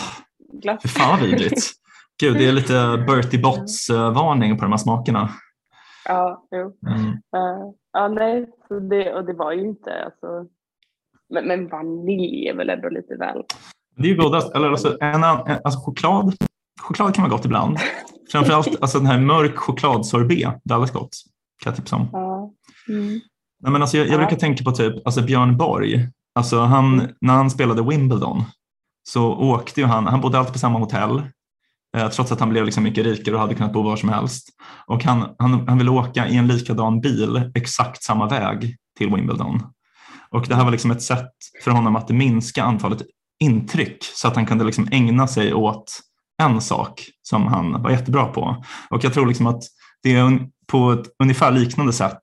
[0.82, 1.70] fy fan vad vidrigt.
[2.20, 5.28] Gud, det är lite Bertie Botts-varning på de här smakerna.
[6.04, 6.90] ja, jo.
[6.90, 7.08] Mm.
[7.08, 10.26] Eh, ja, nej, så det, och det var ju inte alltså.
[11.34, 13.42] Men, men vanilj är väl ändå lite väl.
[13.96, 14.54] Det är ju godast.
[14.54, 16.34] Eller alltså, en, en, alltså choklad.
[16.80, 17.78] Choklad kan vara gott ibland.
[18.32, 20.60] Framförallt alltså, den här mörk chokladsorbet.
[20.64, 21.10] Det är alldeles gott.
[21.62, 22.08] Kan jag tipsa om.
[22.12, 22.52] Ja.
[22.88, 23.20] Mm.
[23.62, 24.18] Nej, men alltså, jag, jag Ja.
[24.18, 26.08] brukar tänka på typ alltså Björn Borg.
[26.34, 27.08] Alltså, han.
[27.20, 28.44] När han spelade Wimbledon
[29.08, 31.22] så åkte ju han, han bodde alltid på samma hotell
[31.96, 34.48] eh, trots att han blev liksom mycket rikare och hade kunnat bo var som helst.
[34.86, 39.62] Och han, han, han ville åka i en likadan bil exakt samma väg till Wimbledon.
[40.30, 41.32] Och det här var liksom ett sätt
[41.64, 43.02] för honom att minska antalet
[43.40, 46.00] intryck så att han kunde liksom ägna sig åt
[46.42, 48.64] en sak som han var jättebra på.
[48.90, 49.62] Och jag tror liksom att
[50.02, 52.22] det är på ett ungefär liknande sätt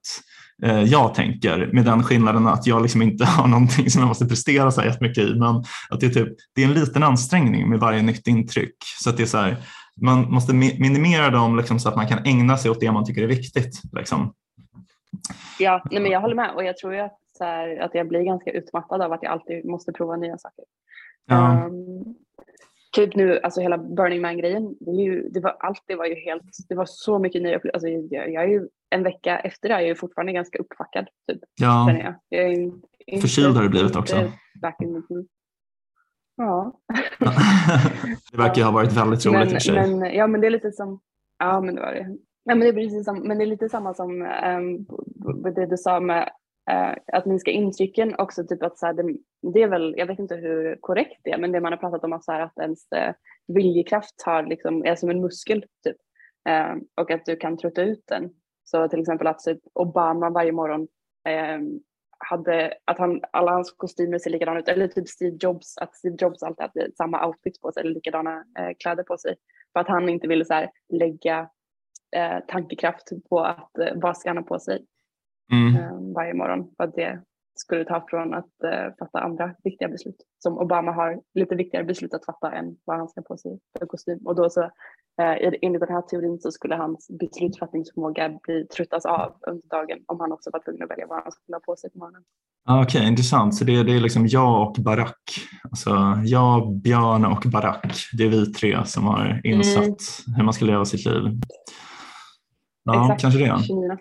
[0.67, 4.71] jag tänker med den skillnaden att jag liksom inte har någonting som jag måste prestera
[4.71, 5.55] så här jättemycket i men
[5.89, 8.75] att det är, typ, det är en liten ansträngning med varje nytt intryck.
[9.01, 9.55] Så att det är så här,
[10.01, 13.05] man måste mi- minimera dem liksom så att man kan ägna sig åt det man
[13.05, 13.81] tycker är viktigt.
[13.93, 14.33] Liksom.
[15.59, 18.51] Ja, nej, men jag håller med och jag tror att, här, att jag blir ganska
[18.51, 20.65] utmattad av att jag alltid måste prova nya saker.
[21.25, 21.51] Ja.
[21.51, 22.15] Ehm,
[22.95, 26.75] typ nu, alltså hela Burning Man-grejen, det, det var, allt det var ju helt, det
[26.75, 27.59] var så mycket nya.
[27.73, 31.07] Alltså, jag, jag är ju en vecka efter det är jag ju fortfarande ganska uppfackad.
[31.27, 32.15] Typ, Ja, jag.
[32.29, 32.71] jag är ju
[33.07, 34.15] inte- Förkyld har du blivit också.
[34.81, 34.97] in
[36.35, 36.79] Ja.
[38.31, 39.75] det verkar ju ha varit väldigt roligt i och men, för sig.
[39.75, 40.99] men, ja, men det är lite som,
[41.37, 42.03] ja men det var det.
[42.45, 44.85] Nej, men det är precis som, men det är lite samma som um,
[45.53, 46.29] det du sa med
[46.71, 49.15] eh, att minska intrycken också, typ att så här, det,
[49.53, 52.03] det är väl, jag vet inte hur korrekt det är, men det man har pratat
[52.03, 53.13] om att, så här, att ens eh,
[53.47, 55.97] viljekraft har, liksom, är som en muskel typ,
[56.49, 58.29] Eh, och att du kan trötta ut den.
[58.71, 60.87] Så till exempel att typ, Obama varje morgon
[61.27, 61.59] eh,
[62.17, 66.15] hade, att han, alla hans kostymer ser likadana ut, eller typ Steve Jobs, att Steve
[66.19, 69.35] Jobs alltid hade samma outfit på sig, eller likadana eh, kläder på sig.
[69.73, 71.49] För att han inte ville så här, lägga
[72.15, 74.85] eh, tankekraft på att eh, vad ska han ha på sig
[75.51, 75.75] Mm.
[75.75, 76.71] eh, varje morgon.
[76.77, 77.21] För att det
[77.59, 80.15] skulle ta från att eh, fatta andra viktiga beslut.
[80.39, 83.85] Som Obama har lite viktigare beslut att fatta än vad han ska på sig för
[83.85, 84.19] kostym.
[84.25, 84.61] Och då så,
[85.21, 90.19] eh, enligt den här teorin så skulle hans beslutsfattningsförmåga bli tröttas av under dagen om
[90.19, 92.23] han också var tvungen att välja vad han skulle ha på sig på morgonen.
[92.65, 93.55] Ah, Okej, intressant.
[93.55, 95.23] Så det, det är liksom jag och Barack.
[95.63, 95.89] Alltså
[96.25, 97.93] jag, Björn och Barack.
[98.17, 100.35] Det är vi tre som har insatt Mm.
[100.35, 101.23] hur man ska leva sitt liv.
[102.83, 103.63] Ja, Exakt, kanske det.
[103.63, 103.97] 29.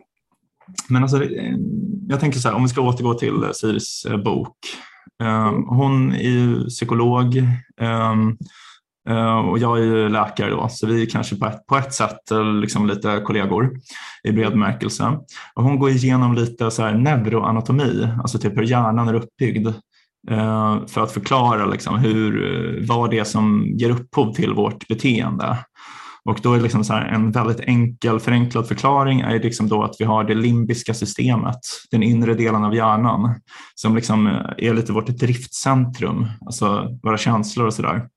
[0.88, 1.54] Men alltså, eh,
[2.08, 4.56] jag tänker så här, om vi ska återgå till eh, Siris eh, bok.
[5.22, 5.64] Eh, Mm.
[5.68, 7.36] Hon är ju psykolog
[7.80, 8.12] eh,
[9.08, 11.94] eh, och jag är ju läkare då, så vi är kanske på ett, på ett
[11.94, 12.20] sätt
[12.62, 13.70] liksom lite kollegor
[14.24, 15.18] i bred bemärkelse.
[15.54, 19.68] Och hon går igenom lite så här neuroanatomi, alltså typ hur hjärnan är uppbyggd
[20.88, 25.58] för att förklara liksom hur, vad det är som ger upphov till vårt beteende.
[26.28, 30.04] Och då är liksom så en väldigt enkel förenklad förklaring är liksom då att vi
[30.04, 31.58] har det limbiska systemet,
[31.90, 33.40] den inre delen av hjärnan
[33.74, 34.26] som liksom
[34.58, 38.08] är lite vårt driftcentrum, alltså våra känslor och sådär.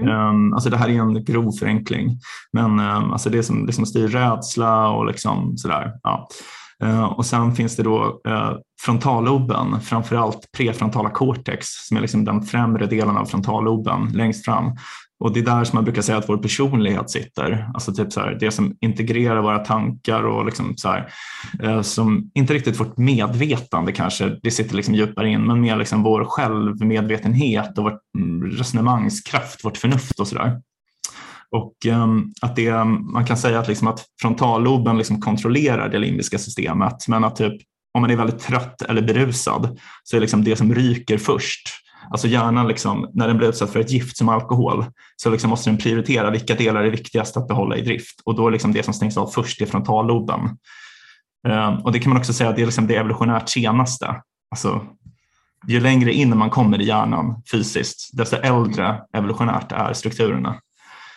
[0.00, 0.28] Mm.
[0.28, 2.20] Um, alltså det här är en grov förenkling,
[2.52, 5.92] men um, alltså det som liksom styr rädsla och liksom sådär.
[6.02, 6.28] Ja.
[6.84, 12.42] Uh, och sen finns det då uh, frontalloben, framförallt prefrontala cortex som är liksom den
[12.42, 14.76] främre delen av frontalloben längst fram.
[15.22, 17.70] Och det är där som man brukar säga att vår personlighet sitter.
[17.74, 21.12] Alltså typ så här, det som integrerar våra tankar och liksom så här,
[21.62, 26.02] eh, som inte riktigt vårt medvetande kanske, det sitter liksom djupare in, men mer liksom
[26.02, 30.60] vår självmedvetenhet och vår mm, resonemangskraft, vårt förnuft och sådär.
[31.50, 36.38] Och ehm, att det, man kan säga att, liksom att frontalloben liksom kontrollerar det limbiska
[36.38, 37.62] systemet, men att typ,
[37.94, 42.28] om man är väldigt trött eller berusad så är liksom det som ryker först Alltså
[42.28, 44.84] hjärnan, liksom, när den blir utsatt för ett gift som alkohol,
[45.16, 48.20] så liksom måste den prioritera vilka delar är viktigast att behålla i drift.
[48.24, 50.40] Och då är liksom det som stängs av först i frontalloben.
[51.48, 54.22] Um, och det kan man också säga att det är liksom det evolutionärt senaste.
[54.50, 54.86] Alltså,
[55.68, 60.60] ju längre in man kommer i hjärnan fysiskt, desto äldre evolutionärt är strukturerna.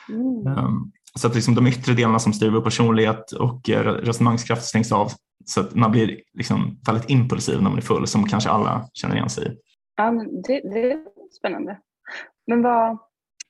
[0.09, 0.57] Mm.
[0.57, 4.91] Um, så att liksom de yttre delarna som styr vår personlighet och eh, resonemangskraft stängs
[4.91, 5.11] av.
[5.45, 9.15] Så att man blir liksom väldigt impulsiv när man är full, som kanske alla känner
[9.15, 9.49] igen sig i.
[9.95, 11.81] Ja, men det, det är spännande.
[12.47, 12.91] Men vad,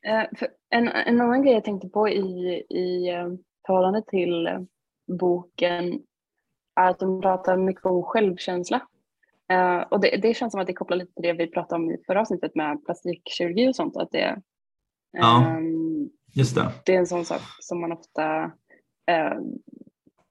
[0.08, 0.24] eh,
[0.70, 3.28] en, en annan grej jag tänkte på i, i eh,
[3.68, 4.60] förhållande till eh,
[5.08, 6.00] boken
[6.76, 8.88] är att de pratar mycket om självkänsla.
[9.90, 11.98] Och det, det känns som att det kopplar lite till det vi pratade om i
[12.08, 13.98] förra avsnittet med plastikkirurgi och sånt.
[13.98, 14.42] Att det,
[15.12, 15.48] Ja.
[15.48, 16.72] ehm, Just det.
[16.86, 18.44] det är en sån sak som man ofta
[19.12, 19.40] eh,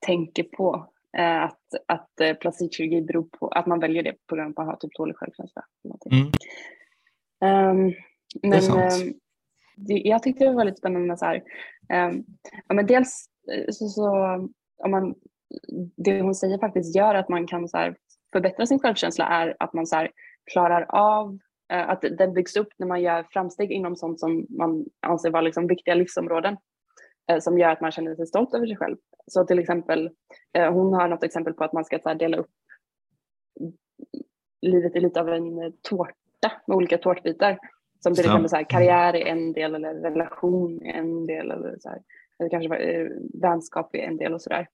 [0.07, 4.51] tänker på att, att eh, plastikkirurgi beror på att man väljer det på grund av
[4.51, 5.65] att man har typ dålig självkänsla.
[6.11, 6.29] Mm.
[8.43, 9.03] Är men sant.
[9.03, 9.15] ehm,
[9.77, 11.43] det, jag tyckte det var väldigt spännande så här.
[11.89, 12.25] ehm,
[12.69, 14.11] ja, men dels eh, så, så
[14.85, 15.15] om man,
[15.97, 17.97] det hon säger faktiskt gör att man kan så här,
[18.33, 20.11] förbättra sin självkänsla är att man så här,
[20.53, 21.39] klarar av
[21.73, 25.43] eh, att den byggs upp när man gör framsteg inom sånt som man anser vara
[25.43, 26.59] liksom viktiga livsområden eh,
[27.41, 28.97] som gör att man känner sig stolt över sig själv.
[29.27, 30.11] Så till exempel,
[30.53, 32.51] eh, hon har något exempel på att man ska så dela upp
[34.63, 37.59] livet i lite av en eh, tårta med olika tårtbitar.
[38.01, 38.31] Som till Ja.
[38.31, 42.03] exempel så här, karriär är en del eller relation är en del eller så här,
[42.39, 43.09] eller kanske eh,
[43.43, 44.69] vänskap är en del och sådär.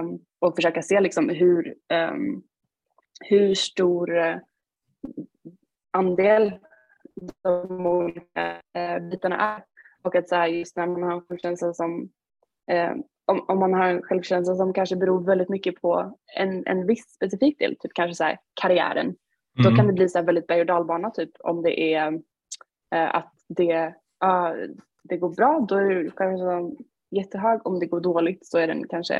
[0.00, 2.42] Um, och försöka se liksom hur, ehm,
[3.28, 4.36] hur stor eh,
[5.90, 6.52] andel
[7.42, 9.64] de olika eh, bitarna är.
[10.02, 12.08] Och att så här, just när man har en självkänsla som
[12.70, 12.90] eh,
[13.24, 17.08] om, om man har en självkänsla som kanske beror väldigt mycket på en, en viss
[17.14, 19.14] specifik del, typ kanske så här, karriären,
[19.62, 19.76] då Mm.
[19.76, 22.12] kan det bli så här väldigt berg och dalbana typ om det är
[22.94, 24.54] eh, att det, ja,
[25.04, 26.76] det går bra, då är det kanske
[27.10, 27.66] jättehög.
[27.66, 29.14] Om det går dåligt så är den kanske,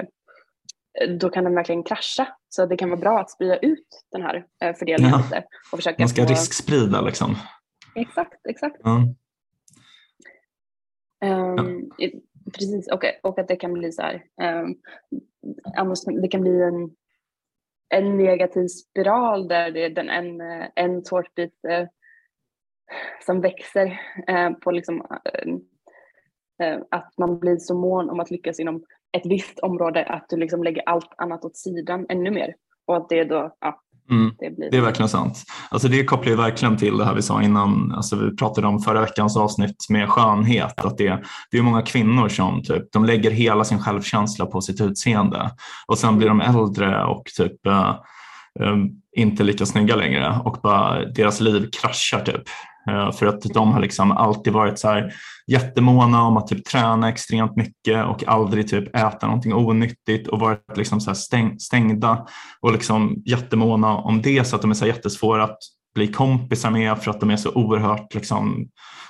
[1.00, 2.28] eh, då kan den verkligen krascha.
[2.48, 5.18] Så det kan vara bra att sprida ut den här eh, fördelningen Ja.
[5.24, 7.34] lite och försöka Man ska få- risksprida liksom.
[7.94, 8.76] Exakt, exakt.
[8.82, 9.00] Ja.
[11.20, 16.62] Ehm, i- Precis, och, och att det kan bli så här, um, det kan bli
[16.62, 16.90] en,
[17.94, 20.40] en negativ spiral där det är den, en,
[20.74, 21.86] en tårtbit eh,
[23.26, 25.06] som växer eh, på liksom,
[26.62, 30.36] eh, att man blir så mån om att lyckas inom ett visst område att du
[30.36, 32.54] liksom lägger allt annat åt sidan ännu mer.
[32.86, 34.32] Och att det då, ja, Mm.
[34.38, 34.70] det blir...
[34.70, 35.44] Det är verkligen sant.
[35.68, 38.80] Alltså det kopplar ju verkligen till det här vi sa innan, alltså vi pratade om
[38.80, 43.30] förra veckans avsnitt med skönhet, att det, det är många kvinnor som typ, de lägger
[43.30, 45.50] hela sin självkänsla på sitt utseende
[45.86, 47.88] och sen blir de äldre och typ eh,
[48.60, 48.76] eh,
[49.18, 52.42] inte lika snygga längre och bara deras liv kraschar typ.
[52.90, 55.12] Eh, för att de har liksom alltid varit så här
[55.46, 60.76] jättemåna om att typ träna extremt mycket och aldrig typ äta någonting onyttigt och varit
[60.76, 62.26] liksom så här stäng, stängda
[62.60, 65.58] och liksom jättemåna om det så att de är så här jättesvåra att
[65.94, 68.68] bli kompisar med för att de är så oerhört liksom,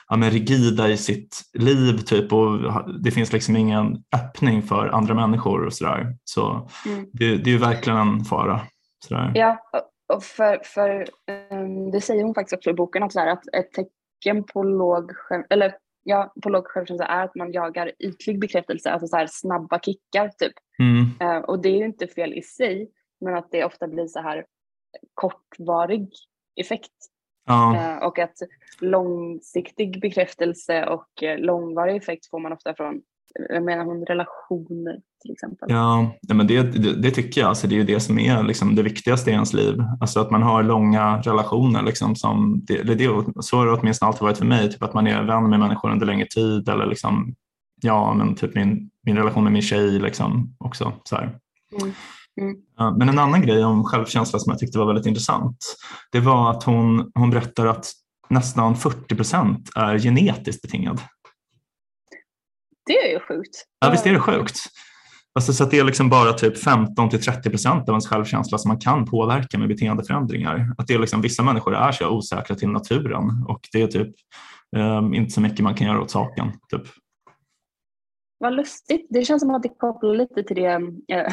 [0.09, 2.59] ja, men rigida i sitt liv typ och
[3.03, 6.17] det finns liksom ingen öppning för andra människor och sådär.
[6.25, 7.05] Så Mm.
[7.13, 8.61] det, det är ju verkligen en fara.
[9.05, 9.33] Sådär.
[9.35, 13.27] Ja, och- för, för ehm, det säger hon faktiskt också i boken, att, så här,
[13.27, 15.13] att ett tecken på låg,
[15.51, 19.81] eller, ja, på låg självkänsla är att man jagar ytlig bekräftelse, alltså så här, snabba
[19.81, 20.53] kickar typ.
[20.79, 24.07] Mm, Eh, och det är ju inte fel i sig, men att det ofta blir
[24.07, 24.45] så här
[25.15, 26.09] kortvarig
[26.61, 26.93] effekt.
[27.47, 28.37] ja, Eh, och att
[28.81, 33.03] långsiktig bekräftelse och eh, långvarig effekt får man ofta från,
[33.35, 35.69] jag menar hon, relationer till exempel.
[35.71, 37.49] ja, men det, det, det tycker jag.
[37.49, 39.75] Alltså, det är ju det som är liksom det viktigaste i ens liv.
[40.01, 41.83] Alltså att man har långa relationer.
[41.83, 44.73] Liksom, som det, eller det, så har det åtminstone alltid varit för mig.
[44.73, 46.69] Typ att man är vän med människor under längre tid.
[46.69, 47.35] Eller liksom,
[47.83, 50.93] ja, men typ min, min relation med min tjej liksom, också.
[51.05, 51.17] Så.
[51.17, 51.33] Mm.
[52.41, 52.99] Mm.
[52.99, 55.57] Men en annan grej om självkänsla som jag tyckte var väldigt intressant,
[56.13, 57.93] det var att hon, hon berättar att
[58.31, 61.01] nästan 40 procent är genetiskt betingad.
[62.89, 63.65] Det är ju sjukt.
[63.81, 64.57] Ja, visst är det sjukt?
[65.35, 68.59] Alltså, så att det är liksom bara typ 15 till 30 procent av ens självkänsla
[68.59, 70.75] som man kan påverka med beteendeförändringar.
[70.79, 74.15] Att det är liksom, vissa människor är så osäkra till naturen och det är typ
[74.77, 76.53] um, inte så mycket man kan göra åt saken.
[76.71, 76.83] Typ.
[78.41, 79.07] Vad lustigt.
[79.11, 80.79] Det känns som att det kopplar lite till det, eh,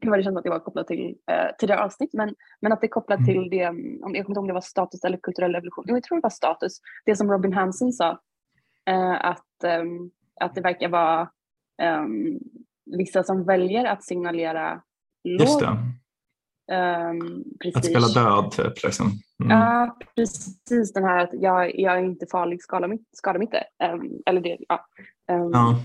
[0.00, 2.34] gud vad det känns som att det var kopplat till, eh, till det avsnitt, men,
[2.60, 3.26] men att det är kopplat Mm.
[3.26, 6.02] till det, om, jag kommer inte ihåg om det var status eller kulturell evolution, jag
[6.02, 8.10] tror det var status, det som Robin Hansen sa,
[8.86, 11.30] eh, att, ehm, att det verkar vara
[11.82, 12.38] ehm,
[12.98, 14.82] vissa som väljer att signalera
[15.24, 15.70] Just låg
[16.72, 17.44] ehm,
[17.74, 18.50] att spela död.
[18.50, 19.06] Typ, liksom.
[19.44, 19.58] mm.
[19.58, 23.64] Ja, precis den här att jag, jag är inte farlig, skada mig, skada mig inte.
[23.84, 24.86] Ehm, eller det, ja.
[25.30, 25.80] Ehm, ja.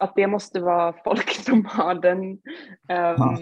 [0.00, 2.38] att det måste vara folk som har den,
[2.88, 3.38] Ja.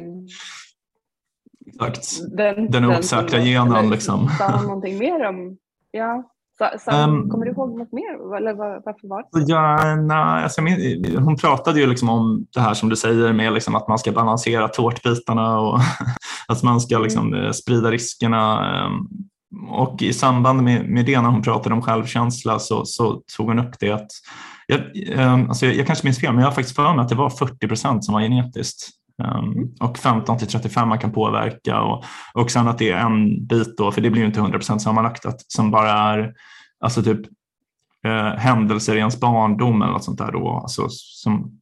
[1.66, 2.36] Exakt.
[2.36, 4.28] den, Den osäkra genen, liksom.
[4.38, 5.58] Sa någonting mer om,
[5.90, 7.28] ja, sa, sa, Ehm.
[7.30, 8.36] kommer du ihåg något mer?
[8.36, 9.52] Eller var, varför var det så?
[9.52, 10.60] Ja, nej, alltså,
[11.18, 14.12] hon pratade ju liksom om det här som du säger med liksom att man ska
[14.12, 15.78] balansera tårtbitarna och
[16.48, 18.70] att man ska liksom eh, sprida riskerna.
[18.84, 18.90] eh,
[19.70, 23.58] Och i samband med, med det när hon pratade om självkänsla så, så tog hon
[23.58, 24.10] upp det att
[24.66, 24.80] jag,
[25.18, 27.14] eh, alltså jag, jag kanske minns fel, men jag har faktiskt för mig att det
[27.14, 28.88] var 40 procent som var genetiskt.
[29.22, 32.04] Um, och 15 till 35 man kan påverka och,
[32.34, 34.82] och sen att det är en bit då, för det blir ju inte 100 procent
[34.82, 36.34] sammanlagt, att, som bara är
[36.80, 37.20] alltså typ
[38.06, 41.60] eh, händelser i ens barndom eller något sånt där då, alltså, som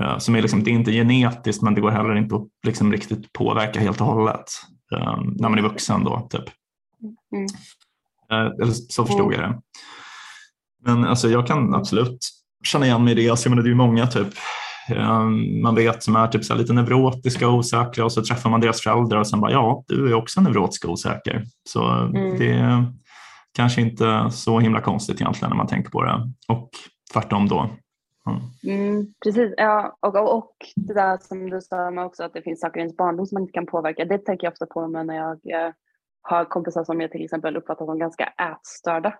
[0.00, 2.92] Eh, som är liksom, det är inte genetiskt men det går heller inte att liksom
[2.92, 4.44] riktigt påverka helt och hållet
[4.92, 6.04] eh, när man är vuxen.
[6.04, 6.44] Då, typ.
[7.32, 7.46] Mm.
[8.30, 9.60] Eh, eller så förstod jag det.
[10.84, 12.18] Men alltså, jag kan absolut
[12.64, 13.30] känna igen mig i det.
[13.30, 14.28] Alltså, jag menar, det är ju många typ,
[15.62, 18.80] man vet som är typ så lite neurotiska och osäkra och så träffar man deras
[18.80, 21.44] föräldrar och sen bara ja, du är också neurotisk och osäker.
[21.68, 22.38] Så Mm.
[22.38, 22.84] det är
[23.56, 26.30] kanske inte så himla konstigt egentligen när man tänker på det.
[26.48, 26.70] Och
[27.12, 27.70] tvärtom då.
[28.30, 28.40] Mm.
[28.78, 32.42] Mm, precis, ja, och, och, och det där som du sa med också att det
[32.42, 34.04] finns saker i ens barndom som man inte kan påverka.
[34.04, 35.72] Det tänker jag ofta på när jag eh,
[36.22, 39.14] har kompisar som jag till exempel uppfattar som ganska ätstörda.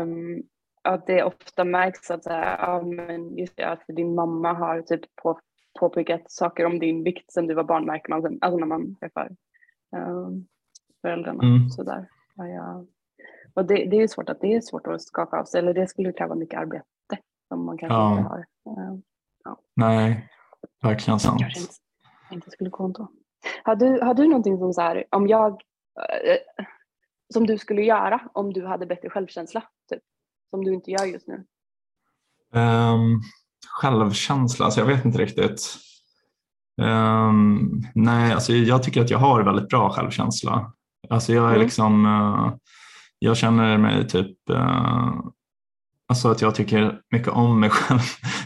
[0.00, 0.42] Um,
[0.82, 5.40] att det ofta märks att ja, men just det, att din mamma har typ på,
[5.80, 8.96] påpekat saker om din vikt sen du var barn märker man sen, alltså när man
[8.96, 9.30] träffar
[9.96, 10.46] um,
[11.00, 11.42] föräldrarna.
[11.42, 11.68] Mm.
[11.68, 12.08] Sådär.
[12.34, 12.84] Ja, ja.
[13.54, 15.86] Och det, det är svårt att det är svårt att skaka av sig, eller det
[15.88, 16.84] skulle kräva mycket arbete
[17.48, 18.18] som man kanske Ja.
[18.18, 18.46] inte har.
[18.64, 19.02] Um,
[19.76, 20.28] Nej,
[20.82, 21.40] verkligen sant.
[21.40, 21.72] kanske inte,
[22.30, 23.08] inte skulle gå ändå.
[23.64, 25.52] Har du, har du någonting som så här, om jag,
[26.24, 26.64] eh,
[27.34, 30.02] som du skulle göra om du hade bättre självkänsla, typ,
[30.52, 31.44] som du inte gör just nu?
[32.60, 33.22] Um,
[33.80, 35.76] självkänsla, alltså jag vet inte riktigt.
[36.82, 40.72] Ehm, nej, alltså jag tycker att jag har väldigt bra självkänsla.
[41.10, 41.60] Alltså jag är Mm.
[41.62, 42.54] liksom, eh,
[43.18, 45.12] jag känner mig typ, eh,
[46.08, 48.00] alltså att jag tycker mycket om mig själv.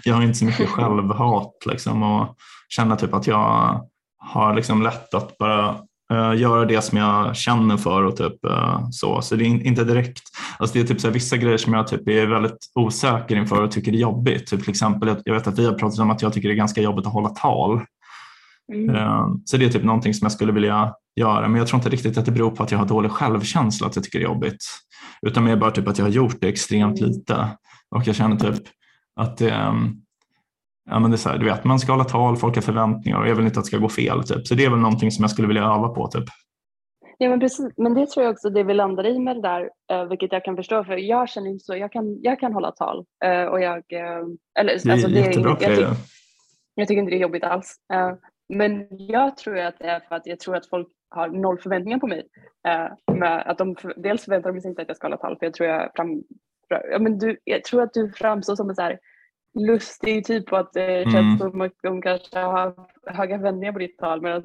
[0.04, 2.36] Jag har inte så mycket självhat liksom och
[2.68, 3.80] känner typ att jag
[4.18, 5.78] har liksom lätt att bara
[6.12, 9.22] eh, göra det som jag känner för och typ eh, så.
[9.22, 10.22] Så det är in- inte direkt,
[10.59, 13.62] alltså det är typ så här, vissa grejer som jag typ är väldigt osäker inför
[13.62, 14.46] och tycker är jobbigt.
[14.46, 16.57] Typ till exempel, jag- vet att vi har pratat om att jag tycker det är
[16.57, 17.80] ganska jobbigt att hålla tal.
[18.72, 18.94] Mm.
[18.94, 21.88] Eh, Så det är typ någonting som jag skulle vilja göra, men jag tror inte
[21.90, 24.28] riktigt att det beror på att jag har dålig självkänsla att jag tycker det är
[24.28, 24.64] jobbigt.
[25.26, 27.48] Utan mer bara typ att jag har gjort det extremt lite.
[27.90, 28.62] Och jag känner typ
[29.20, 29.94] att det, ehm,
[30.91, 33.20] ja, men det är så här, du vet, man ska hålla tal, folk har förväntningar
[33.20, 34.22] och jag vill inte att det ska gå fel.
[34.24, 34.47] Typ.
[34.47, 36.07] Så det är väl någonting som jag skulle vilja öva på.
[36.07, 36.24] Typ.
[37.18, 39.70] Ja men precis, men det tror jag också det vi landar i med det där,
[39.93, 42.72] eh, vilket jag kan förstå för jag känner inte så, jag kan, jag kan hålla
[42.72, 44.24] tal eh, och jag, eh,
[44.59, 45.84] eller Det är alltså, jättebra inget- för jag, dig.
[45.84, 45.97] tyck-
[46.74, 47.76] jag tycker inte det är jobbigt alls.
[48.49, 51.99] Men jag tror att det är för att jag tror att folk har noll förväntningar
[51.99, 52.26] på mig.
[53.12, 55.55] Med att de, dels förväntar de sig inte att jag ska hålla tal för jag
[55.55, 56.22] tror jag fram,
[56.68, 58.99] ja, men du, jag tror att du framstår som en så här
[59.61, 61.11] lustig typ och att det Mm.
[61.12, 62.74] känns som att de kanske har
[63.07, 64.42] höga förväntningar på ditt tal medan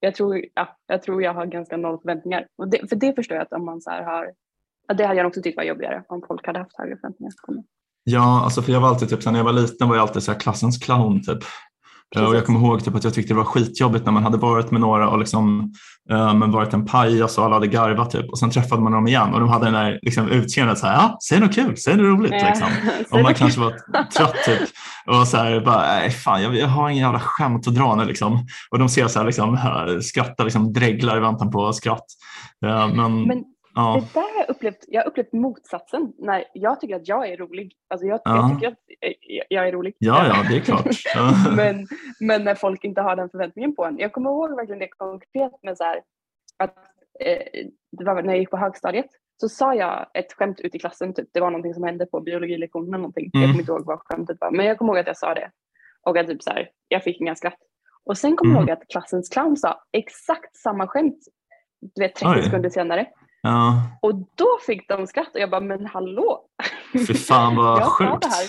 [0.00, 2.46] jag tror, ja, jag tror jag har ganska noll förväntningar.
[2.58, 4.32] Och det, för det förstår jag att om man så här har,
[4.88, 7.52] ja, det hade jag också tyckt var jobbigare om folk hade haft högre förväntningar på
[7.52, 7.64] mig.
[8.04, 10.32] Ja, alltså för jag var alltid typ, när jag var liten var jag alltid så
[10.32, 11.22] här klassens clown.
[11.22, 11.38] Typ.
[12.16, 12.46] Eh, Och jag Precis.
[12.46, 15.08] kommer ihåg typ att jag tyckte det var skitjobbigt när man hade varit med några
[15.08, 15.72] och liksom,
[16.10, 18.30] eh, men varit en pajas och alla hade garvat typ.
[18.30, 20.94] och sen träffade man dem igen och de hade den där liksom, utseendet så här,
[20.94, 22.32] ja, säg något kul, säg något roligt.
[22.32, 22.68] Liksom.
[23.10, 23.70] Så Och man kanske var
[24.16, 24.68] trött typ
[25.06, 28.04] och så här, bara, nej fan jag, jag har ingen jävla skämt att dra nu
[28.04, 28.46] liksom.
[28.70, 29.58] Och de ser så här, liksom,
[30.02, 32.04] skrattar, liksom, dreglar i väntan på skratt.
[32.66, 33.44] Eh, Men, Men
[33.76, 36.12] ja, Det där har jag upplevt, jag har upplevt motsatsen.
[36.18, 37.72] När jag tycker att jag är rolig.
[37.90, 38.36] Alltså jag, Ja.
[38.36, 38.78] jag tycker att
[39.20, 39.94] jag, jag är rolig.
[39.98, 40.86] ja, ja, det är klart.
[41.14, 41.32] Ja.
[41.56, 41.86] men,
[42.20, 43.98] men när folk inte har den förväntningen på en.
[43.98, 46.00] Jag kommer ihåg verkligen det konkret med så här,
[46.58, 46.76] att
[47.20, 47.66] eh,
[47.98, 49.06] det var när jag gick på högstadiet
[49.40, 51.28] så sa jag ett skämt ut i klassen, typ.
[51.32, 53.30] det var någonting som hände på biologilektionen eller någonting.
[53.32, 53.50] Jag Mm.
[53.52, 55.50] kommer inte ihåg vad skämtet var, men jag kommer ihåg att jag sa det.
[56.02, 57.58] Och att typ så här, jag fick inga skratt.
[58.04, 58.68] Och sen kommer jag Mm.
[58.68, 61.18] ihåg att klassens clown sa exakt samma skämt
[61.94, 62.42] du vet, 30 Oj.
[62.42, 63.06] sekunder senare.
[63.46, 66.40] Ja, Och då fick de skratt och jag bara, men hallå!
[67.06, 68.22] fy fan vad jag sjukt.
[68.22, 68.46] det här.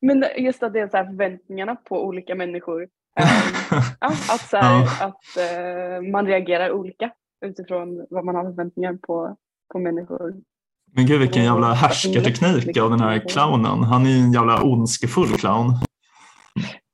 [0.00, 2.82] Men just att det är så här förväntningarna på olika människor.
[3.20, 3.26] Ehm,
[4.00, 5.06] ja, att så här, Ja.
[5.06, 7.10] att eh, man reagerar olika
[7.46, 9.36] utifrån vad man har förväntningar på,
[9.72, 10.34] på människor.
[10.94, 13.82] Men gud vilken jävla härskarteknik av den här clownen.
[13.84, 15.72] Han är ju en jävla ondskefull clown.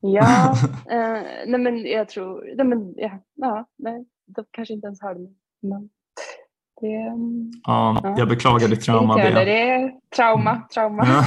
[0.01, 0.55] Ja,
[0.91, 5.21] eh, nej men jag tror, nej men ja, ja nej, de kanske inte ens hörde
[5.21, 5.33] mig.
[5.63, 5.89] Men
[6.81, 8.15] det, mm, Ja, Ja.
[8.19, 9.17] jag beklagar ditt trauma.
[9.17, 11.05] det är trauma, trauma.
[11.07, 11.23] Ja.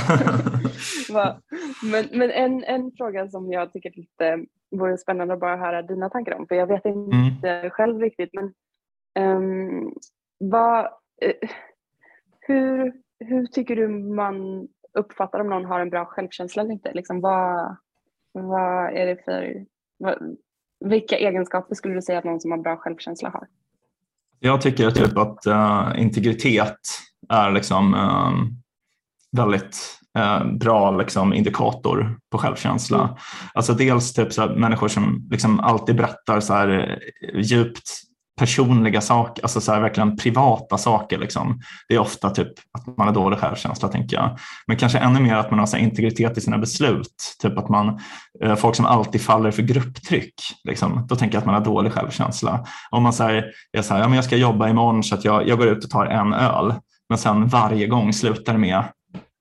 [1.13, 1.37] Va?
[1.83, 6.09] Men, men en, en fråga som jag tycker lite vore spännande att bara höra dina
[6.09, 7.69] tankar om, för jag vet inte Mm.
[7.69, 8.53] själv riktigt, men
[9.15, 9.91] ehm,
[10.37, 10.85] vad,
[11.21, 11.49] eh,
[12.39, 16.91] hur, hur tycker du man uppfattar om någon har en bra självkänsla eller inte?
[16.93, 17.75] Liksom, vad,
[18.31, 19.65] vad är det för,
[19.97, 20.37] vad,
[20.85, 23.47] vilka egenskaper skulle du säga att någon som har bra självkänsla har?
[24.43, 26.77] Jag tycker typ att eh, integritet
[27.29, 28.31] är liksom eh,
[29.37, 33.03] väldigt eh, bra liksom, indikator på självkänsla.
[33.03, 33.15] Mm.
[33.53, 36.99] Alltså dels typ så människor som liksom alltid berättar så här,
[37.33, 37.89] eh, djupt
[38.39, 41.17] personliga saker, alltså så här, verkligen privata saker.
[41.17, 41.61] Liksom.
[41.87, 44.37] Det är ofta typ att man har dålig självkänsla tänker jag.
[44.67, 47.35] Men kanske ännu mer att man har så här, integritet i sina beslut.
[47.41, 47.99] Typ att man,
[48.43, 51.91] eh, folk som alltid faller för grupptryck, liksom, då tänker jag att man har dålig
[51.91, 52.65] självkänsla.
[52.89, 53.45] Om man säger
[53.77, 55.83] är så här, ja, men jag ska jobba imorgon så att jag, jag går ut
[55.83, 56.73] och tar en öl,
[57.09, 58.83] men sen varje gång slutar det med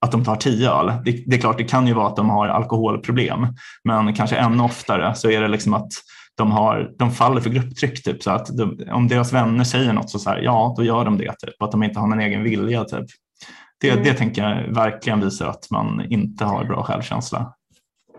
[0.01, 0.93] att de tar tio öl.
[1.05, 3.47] Det, det, är klart, det kan ju vara att de har alkoholproblem,
[3.85, 5.93] men kanske ännu oftare så är det liksom att
[6.41, 8.03] de, har, de faller för grupptryck.
[8.03, 11.05] Typ, så att de, om deras vänner säger något så, så här, ja, då gör
[11.05, 11.35] de det.
[11.39, 12.85] Typ, att de inte har någon egen vilja.
[12.85, 13.07] Typ.
[13.81, 14.05] Det, mm.
[14.05, 17.55] det tänker jag verkligen visar att man inte har bra självkänsla.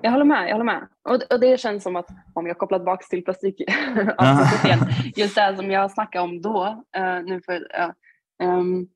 [0.01, 0.49] Jag håller med.
[0.49, 0.87] Jag håller med.
[1.09, 3.61] Och, och det känns som att, om jag kopplar tillbaka till plastik,
[5.15, 8.87] just det som jag snackade om då, uh, nu för, uh, um,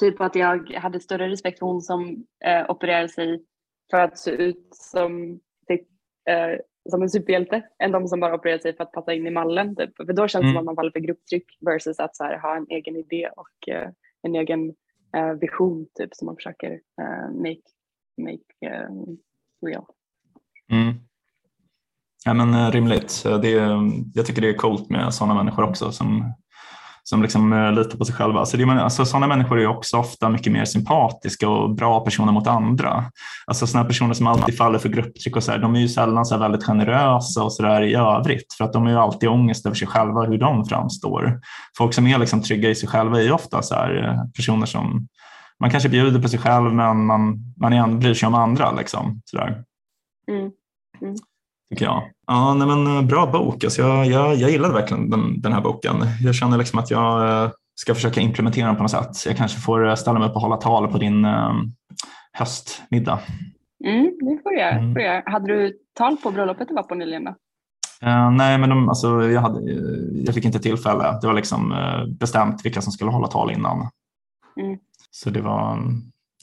[0.00, 2.02] typ att jag hade större respekt för hon som
[2.46, 3.42] uh, opererade sig
[3.90, 5.40] för att se ut som
[6.90, 9.76] som en superhjälte än de som bara opererar sig för att passa in i mallen.
[9.76, 9.96] Typ.
[9.96, 10.52] För då känns det mm.
[10.52, 13.90] som att man faller för grupptryck versus att här, ha en egen idé och uh,
[14.22, 14.68] en egen
[15.16, 17.62] uh, vision typ, som man försöker uh, make,
[18.18, 18.88] make
[19.66, 19.84] real.
[20.72, 20.94] Mm.
[22.24, 23.22] Ja, men, rimligt.
[23.42, 26.32] Det är, jag tycker det är coolt med sådana människor också som
[27.12, 28.46] som liksom eh, litar på sig själva.
[28.46, 32.46] Så det, alltså sådana människor är också ofta mycket mer sympatiska och bra personer mot
[32.46, 33.04] andra.
[33.46, 36.24] Alltså sådana personer som alltid faller för grupptryck och så här, de är ju sällan
[36.24, 39.66] så väldigt generösa och så där i övrigt för att de är ju alltid ångest
[39.66, 41.40] över sig själva hur de framstår.
[41.78, 44.66] Folk som är liksom trygga i sig själva är ju ofta så här, eh, personer
[44.66, 45.08] som
[45.60, 48.72] man kanske bjuder på sig själv men man, man bryr sig om andra.
[48.72, 49.64] Liksom, så där.
[50.28, 50.50] Mm.
[51.02, 51.16] Mm
[51.72, 52.02] tycker jag.
[52.26, 53.64] Ja, nej men, eh, bra bok.
[53.64, 55.96] Alltså jag, jag, jag gillade verkligen den, den här boken.
[56.22, 59.26] Jag känner liksom att jag eh, ska försöka implementera den på något sätt.
[59.26, 61.74] Jag kanske får eh, ställa mig upp och hålla tal på din um,
[62.32, 63.18] höstmiddag.
[63.84, 64.70] Mm, det får du göra.
[64.70, 64.94] Mm.
[64.94, 67.24] Får Hade du tal på bröllopet du var på nyligen?
[67.24, 67.30] Då?
[68.06, 69.72] Uh, nej, men de, alltså, jag, hade,
[70.24, 71.18] jag fick inte tillfälle.
[71.20, 73.88] Det var liksom uh, bestämt vilka som skulle hålla tal innan.
[74.60, 74.78] Mm.
[75.10, 75.78] Så det var,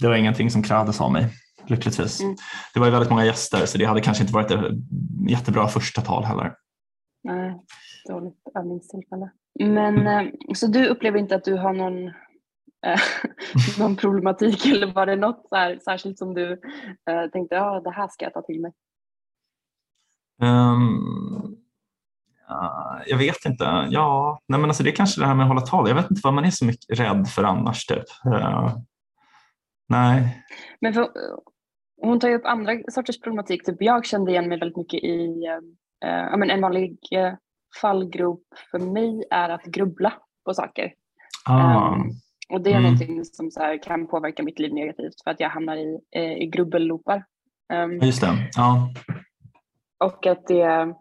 [0.01, 1.29] det var ingenting som krävdes av mig
[1.69, 2.21] lyckligtvis.
[2.21, 2.35] Mm.
[2.73, 4.71] Det var ju väldigt många gäster så det hade kanske inte varit ett
[5.29, 6.55] jättebra första tal heller.
[7.23, 7.61] Nej,
[8.07, 9.31] dåligt övningstillfälle.
[9.59, 10.31] Men mm.
[10.55, 12.07] så du upplever inte att du har någon,
[12.85, 12.99] äh,
[13.79, 16.51] någon problematik eller var det något så här, särskilt som du
[17.09, 18.71] äh, tänkte ja det här ska jag ta till mig?
[20.41, 21.55] Um,
[22.47, 23.87] ja, jag vet inte.
[23.89, 25.87] Ja, nej men alltså det är kanske det här med att hålla tal.
[25.87, 27.85] Jag vet inte vad man är så mycket rädd för annars.
[27.85, 28.03] Typ.
[28.25, 28.77] Uh,
[29.89, 30.43] nej.
[30.81, 31.09] Men för,
[32.01, 33.65] hon tar ju upp andra sorters problematik.
[33.65, 35.47] Typ jag kände igen mig väldigt mycket i
[36.37, 37.33] men en vanlig äh,
[37.81, 40.13] fallgrop för mig är att grubbla
[40.45, 40.93] på saker.
[41.45, 41.93] Ah.
[41.93, 42.11] Um,
[42.49, 42.83] och det är mm.
[42.83, 46.33] någonting som så här, kan påverka mitt liv negativt för att jag hamnar i, eh,
[46.33, 47.25] i grubbelloopar.
[47.73, 48.49] Um, Just det.
[48.55, 48.89] Ja.
[49.97, 50.95] Och att det,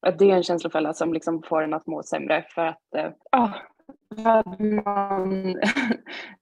[0.00, 2.82] att det är en känslofälla som liksom får en att må sämre för att,
[4.22, 5.56] för att man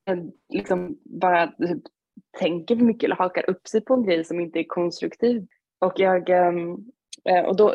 [0.48, 1.82] liksom bara typ,
[2.38, 5.46] tänker för mycket eller hakar upp sig på en grej som inte är konstruktiv.
[5.80, 6.76] Och jag, ehm,
[7.28, 7.74] eh, och då,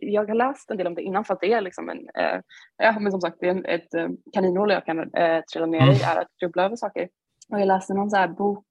[0.00, 2.40] jag har läst en del om det innan för att det är liksom en, eh,
[2.76, 5.10] ja men som sagt det är ett eh, kaninhål jag kan
[5.52, 6.16] trilla ner i, mm.
[6.16, 7.08] är att grubbla över saker.
[7.52, 8.64] Och jag läste någon så här bok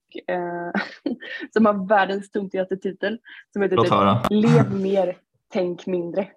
[1.54, 3.20] som har världens tuntigaste titel
[3.54, 5.18] som heter typ, Lev mer,
[5.54, 6.22] tänk mindre.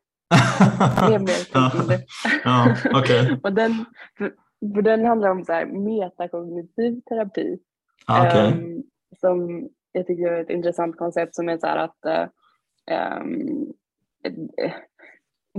[1.11, 1.99] Lev mer, tänk mindre.
[2.45, 3.37] ja, okay.
[3.43, 3.85] och den,
[4.19, 4.33] för,
[4.75, 7.59] för den handlar om så här metakognitiv terapi
[8.09, 8.53] okay.
[8.53, 8.83] Um,
[9.21, 12.31] som jag tycker är ett intressant koncept som är så här att
[13.23, 13.73] um,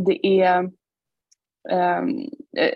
[0.06, 0.60] det är
[1.72, 2.30] um,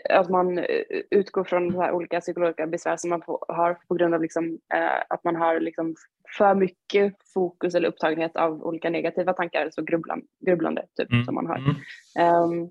[0.09, 0.65] att man
[1.09, 5.35] utgår från olika psykologiska besvär som man har på grund av liksom, uh, att man
[5.35, 5.95] har liksom
[6.37, 11.25] för mycket fokus eller upptagenhet av olika negativa tankar, så grubblan, grubblande typ mm.
[11.25, 11.57] som man har.
[11.57, 12.69] Mm.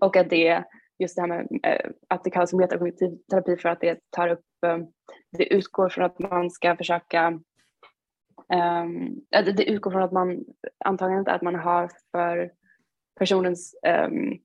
[0.00, 0.64] och att det
[0.98, 4.44] just det här med uh, att det kallas metakognitiv terapi för att det tar upp
[5.30, 7.28] det utgår från att man ska försöka
[8.84, 10.44] um, det utgår från att man
[10.84, 12.50] antagandet är att man har för
[13.18, 14.38] personens um,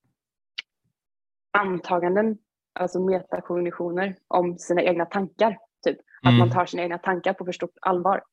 [1.57, 2.37] antaganden,
[2.73, 5.57] alltså metakognitioner om sina egna tankar.
[5.85, 5.97] Typ.
[6.25, 6.33] Mm.
[6.33, 8.23] Att man tar sina egna tankar på för stort allvar.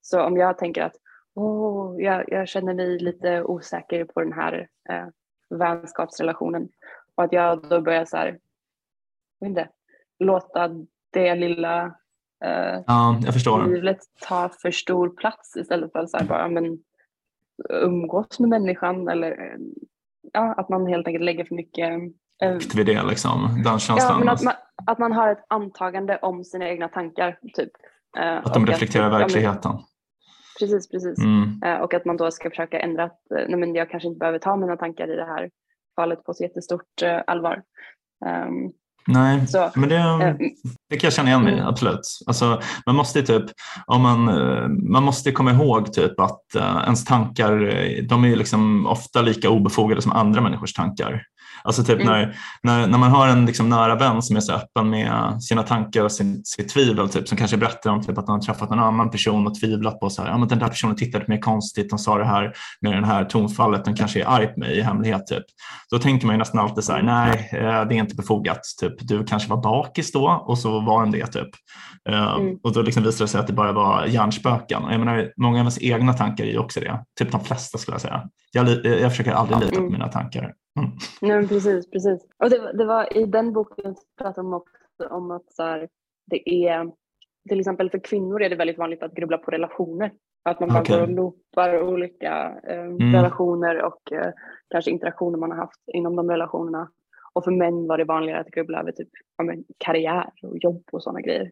[0.00, 0.96] Så om jag tänker att
[1.34, 5.06] oh, jag, jag känner mig lite osäker på den här eh,
[5.50, 6.68] vänskapsrelationen
[7.14, 8.38] och att jag då börjar så här,
[9.44, 9.68] inte,
[10.18, 11.84] låta det lilla
[12.44, 13.66] eh, ja, jag förstår.
[13.66, 13.98] livet
[14.28, 16.78] ta för stor plats istället för att så bara men,
[17.68, 19.56] umgås med människan eller
[20.32, 21.90] ja, att man helt enkelt lägger för mycket
[22.42, 24.12] eh, vid det liksom, den känslan.
[24.12, 24.54] Ja, men att man,
[24.86, 27.38] att man har ett antagande om sina egna tankar.
[27.54, 27.70] Typ.
[28.18, 29.72] Eh, att de reflekterar att, verkligheten.
[29.72, 29.84] Ja, men,
[30.60, 31.18] precis, precis.
[31.18, 31.62] Mm.
[31.64, 34.38] Eh, och att man då ska försöka ändra att nej, men jag kanske inte behöver
[34.38, 35.50] ta mina tankar i det här
[35.96, 37.62] fallet på så jättestort allvar.
[38.26, 38.72] Um,
[39.06, 40.34] Nej, så, men det, eh,
[40.90, 41.66] det kan jag känna igen mig mm.
[41.66, 42.00] absolut.
[42.26, 43.44] Alltså, man måste typ,
[43.86, 47.52] om man, eh, man måste komma ihåg typ att uh, ens tankar,
[48.08, 51.22] de är liksom ofta lika obefogade som andra människors tankar.
[51.66, 52.06] Alltså typ mm.
[52.06, 55.62] när, när, när man har en liksom nära vän som är så öppen med sina
[55.62, 58.70] tankar och sin, sitt tvivel, typ, som kanske berättar om typ, att han har träffat
[58.70, 61.30] en annan person och tvivlat på så här, ja, men den där personen tittade på
[61.30, 64.60] mig konstigt, de sa det här med det här tonfallet, den kanske är arg på
[64.60, 65.26] mig i hemlighet.
[65.26, 65.44] Typ.
[65.90, 68.92] Då tänker man ju nästan alltid så här, nej eh, det är inte befogat, typ,
[68.98, 71.26] du kanske var bakis då och så var den det.
[71.26, 71.48] Typ.
[72.08, 72.56] Eh, mm.
[72.62, 74.82] Och då liksom visade det sig att det bara var hjärnspöken.
[74.90, 77.94] jag menar, många av ens egna tankar är ju också det, typ de flesta skulle
[77.94, 78.22] jag säga.
[78.52, 79.92] Jag, jag försöker aldrig lita på mm.
[79.92, 80.52] mina tankar.
[80.76, 80.90] Mm.
[81.20, 82.26] Nej, precis, precis.
[82.38, 85.88] Och det, det, var i den boken pratade de också om att så här,
[86.26, 86.92] det är
[87.48, 90.12] till exempel för kvinnor är det väldigt vanligt att grubbla på relationer.
[90.44, 90.96] Att man bara okay.
[90.96, 93.12] går och loopar olika eh, mm.
[93.14, 94.32] relationer och eh,
[94.70, 96.90] kanske interaktioner man har haft inom de relationerna.
[97.32, 100.82] Och för män var det vanligare att grubbla över typ, ja, men, karriär och jobb
[100.92, 101.50] och sådana grejer.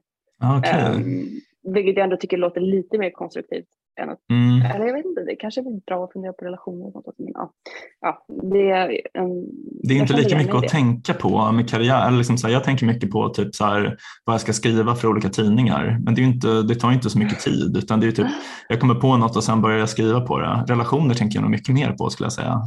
[0.59, 0.93] Okay.
[0.93, 1.27] Um, ehm,
[1.75, 3.69] vilket jag ändå tycker låter lite mer konstruktivt
[4.01, 4.63] än att, mm.
[4.63, 7.07] eller jag vet inte, det kanske är bra att fundera på relationer och sånt.
[7.19, 7.53] Men, ja,
[8.01, 9.47] ja, det, är en,
[9.83, 12.11] det är inte lika mycket att tänka på med karriär.
[12.11, 15.09] Liksom så här, jag tänker mycket på typ så här, vad jag ska skriva för
[15.09, 15.99] olika tidningar.
[16.05, 18.27] Men det, är inte, det tar inte så mycket tid utan det är typ,
[18.69, 20.65] jag kommer på något och sen börjar jag skriva på det.
[20.69, 22.61] Relationer tänker jag nog mycket mer på skulle jag säga.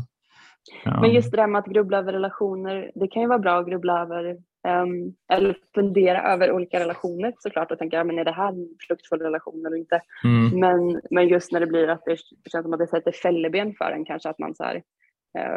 [0.83, 1.01] Ja.
[1.01, 3.67] Men just det där med att grubbla över relationer, det kan ju vara bra att
[3.67, 4.37] grubbla över
[4.67, 9.19] Um, eller fundera över olika relationer såklart och tänka, men är det här en fruktfull
[9.19, 10.01] relation eller inte?
[10.23, 10.59] Mm.
[10.59, 12.17] Men, men just när det blir att det
[12.51, 14.83] känns som att det sätter fälleben för en kanske att man så här,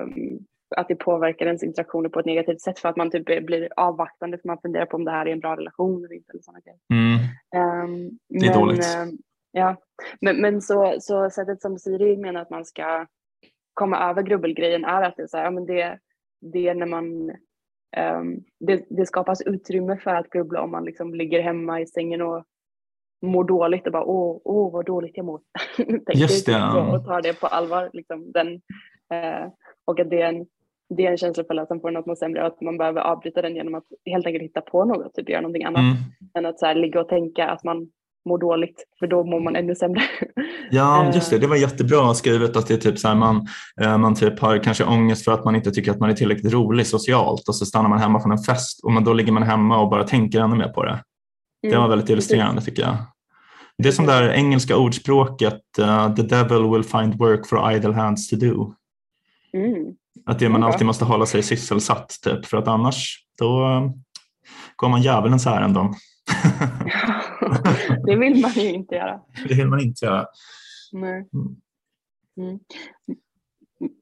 [0.02, 0.38] um,
[0.76, 4.38] att det påverkar ens interaktioner på ett negativt sätt för att man typ blir avvaktande
[4.38, 6.32] för man funderar på om det här är en bra relation eller inte.
[6.32, 7.84] Eller mm.
[7.84, 8.86] um, det är men, dåligt.
[9.52, 9.76] ja,
[10.20, 13.06] men, men så, så sättet som Siri menar att man ska
[13.74, 15.98] komma över grubbelgrejen är att det är så här, ja, men det,
[16.40, 17.32] det är när man
[18.60, 22.44] det, det, skapas utrymme för att grubbla om man liksom ligger hemma i sängen och
[23.22, 25.40] mår dåligt och bara åh, åh vad dåligt jag mår.
[26.14, 26.56] Just det.
[26.56, 27.90] Och tar det på allvar.
[27.92, 28.48] Liksom, den,
[29.14, 29.52] uh,
[29.84, 30.46] och att det är en,
[30.96, 33.42] det är en känslofälla som får en att må sämre och att man behöver avbryta
[33.42, 35.80] den genom att helt enkelt hitta på något, typ göra någonting annat.
[35.80, 35.96] Mm.
[36.34, 37.90] Än att så här, ligga och tänka att man
[38.28, 40.02] mår dåligt för då mår man ännu sämre.
[40.70, 41.14] Ja, eh.
[41.14, 41.38] just det.
[41.38, 43.46] Det var jättebra skrivet att det är typ så här, man,
[43.80, 46.52] eh, man typ har kanske ångest för att man inte tycker att man är tillräckligt
[46.52, 49.78] rolig socialt och så stannar man hemma från en fest och då ligger man hemma
[49.78, 51.02] och bara tänker ännu mer på det.
[51.62, 52.96] Det var mm, väldigt illustrerande tycker jag.
[53.78, 57.92] Det är som det där engelska ordspråket uh, “the devil will find work for idle
[57.92, 58.74] hands to do”.
[59.52, 59.94] Mm.
[60.26, 63.64] Att det man alltid måste hålla sig sysselsatt typ, för att annars då
[64.76, 65.86] går man djävulens ärenden.
[68.06, 69.20] det vill man ju inte göra.
[69.48, 70.26] Det vill man inte göra.
[70.92, 71.28] Nej.
[71.32, 71.56] Mm.
[72.36, 72.60] mm.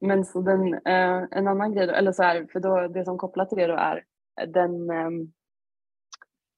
[0.01, 3.19] Men så den, eh, en annan grej, då, eller så här, för då, det som
[3.19, 4.05] kopplat till det då är
[4.47, 5.11] den eh,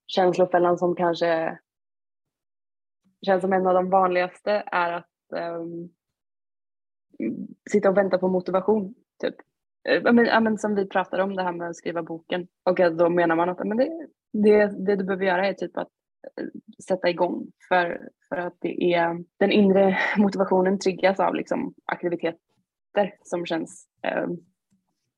[0.07, 1.59] känslofällan som kanske
[3.27, 5.65] känns som en av de vanligaste är att eh,
[7.71, 8.95] sitta och vänta på motivation.
[9.23, 9.35] Typ.
[9.89, 13.11] Eh, men, men, som vi pratade om det här med att skriva boken och då
[13.11, 15.93] menar man att men det, det, det du behöver göra är typ att eh,
[16.89, 23.47] sätta igång för, för att det är den inre motivationen triggas av liksom aktiviteter som
[23.47, 24.23] känns eh,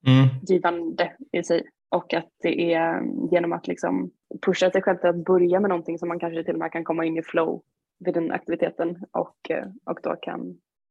[0.06, 0.28] mm.
[0.48, 4.10] givande i sig och att det är genom att liksom
[4.46, 6.84] pusha sig själv till att börja med någonting som man kanske till och med kan
[6.84, 7.62] komma in i flow
[7.98, 10.40] vid den aktiviteten och, eh, och då kan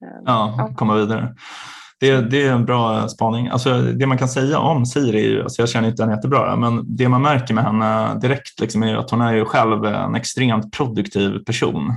[0.03, 1.35] eh, ja, komma vidare.
[2.01, 3.47] Det, det, är en bra spaning.
[3.47, 7.09] Alltså, det man kan säga om Siri, alltså jag känner inte henne jättebra, men det
[7.09, 11.43] man märker med henne direkt liksom är att hon är ju själv en extremt produktiv
[11.43, 11.93] person.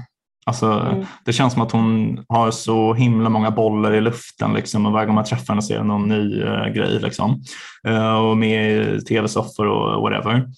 [0.47, 1.07] Alltså, mm.
[1.25, 5.07] Det känns som att hon har så himla många bollar i luften liksom, och varje
[5.07, 6.99] gång man träffar henne så är det någon ny uh, grej.
[7.01, 7.43] Liksom.
[7.89, 10.49] Uh, och med i tv-soffor och whatever.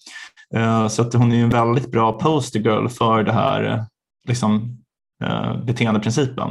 [0.57, 3.85] Uh, så att hon är en väldigt bra poster girl för det här
[4.29, 4.79] liksom,
[5.65, 6.49] beteendeprincipen.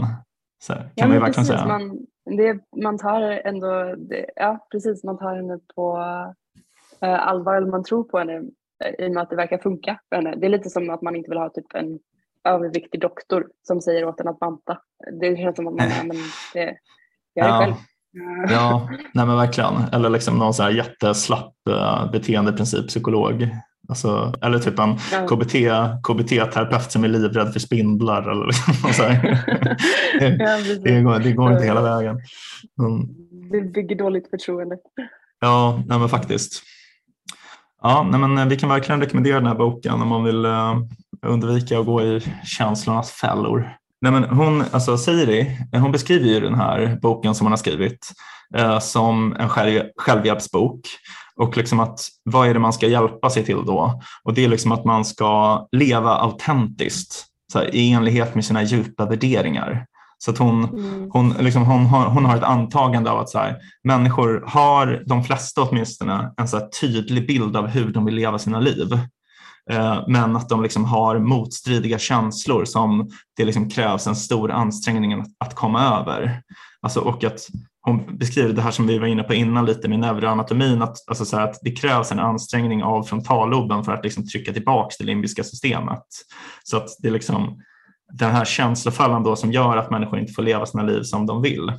[0.63, 1.67] Så, kan ja, man ju verkligen säga.
[1.67, 1.91] Man,
[2.25, 5.97] det, man tar ändå, det, ja precis, man tar henne på
[7.03, 8.49] uh, allvar, eller man tror på henne uh,
[8.99, 10.35] i och med att det verkar funka för henne.
[10.35, 11.99] Det är lite som att man inte vill ha typ en
[12.43, 14.77] överviktig doktor som säger åt en att banta.
[15.21, 16.17] Det känns som att man, men
[16.53, 16.65] det,
[17.35, 17.59] gör det ja.
[17.59, 17.73] själv.
[18.49, 19.73] Ja, nej men verkligen.
[19.93, 23.49] Eller liksom någon så här jätteslapp uh, beteendeprincippsykolog
[23.89, 25.27] Alltså, eller typ en ja.
[25.27, 25.53] KBT,
[26.03, 28.31] KBT-terapeut som är livrädd för spindlar.
[28.31, 29.03] Eller liksom, så
[30.83, 32.19] det, går, det går inte hela vägen.
[32.79, 33.07] Mm.
[33.51, 34.77] Det bygger dåligt förtroende.
[35.39, 36.63] Ja, nej men faktiskt.
[37.81, 40.75] Ja, nej men vi kan verkligen rekommendera den här boken om man vill uh,
[41.25, 43.75] undvika att gå i känslornas fällor.
[44.01, 48.11] Nej, men hon, alltså Siri, hon beskriver ju den här boken som hon har skrivit
[48.55, 50.79] eh, som en själv, självhjälpsbok.
[51.37, 54.01] Och liksom att, vad är det man ska hjälpa sig till då?
[54.23, 58.63] Och det är liksom att man ska leva autentiskt så här, i enlighet med sina
[58.63, 59.85] djupa värderingar.
[60.17, 61.09] Så att hon, Mm.
[61.13, 65.23] hon, liksom, hon, har, hon har ett antagande av att så här, människor har, de
[65.23, 68.93] flesta åtminstone, en så tydlig bild av hur de vill leva sina liv.
[69.71, 75.13] Eh, men att de liksom har motstridiga känslor som det liksom krävs en stor ansträngning
[75.13, 76.41] att, att komma över.
[76.81, 77.39] Alltså, och att
[77.85, 81.25] hon beskriver det här som vi var inne på innan lite med neuroanatomin, att, alltså
[81.25, 85.43] så att det krävs en ansträngning av frontalloben för att liksom trycka tillbaka det limbiska
[85.43, 86.03] systemet.
[86.63, 87.61] Så att det är liksom
[88.13, 91.41] den här känslofällan då som gör att människor inte får leva sina liv som de
[91.41, 91.73] vill.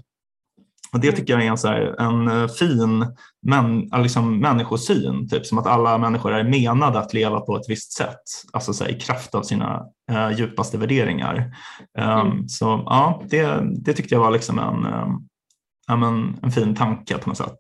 [0.93, 3.07] Och det tycker jag är en, så här, en eh, fin
[3.43, 7.93] men, liksom människosyn, typ, som att alla människor är menade att leva på ett visst
[7.93, 11.55] sätt, alltså så här, i kraft av sina eh, djupaste värderingar.
[11.99, 12.49] Um, Mm.
[12.49, 15.29] Så ja, det, det tyckte jag var liksom en, um,
[15.87, 17.57] ja, men, en fin tanke på något sätt.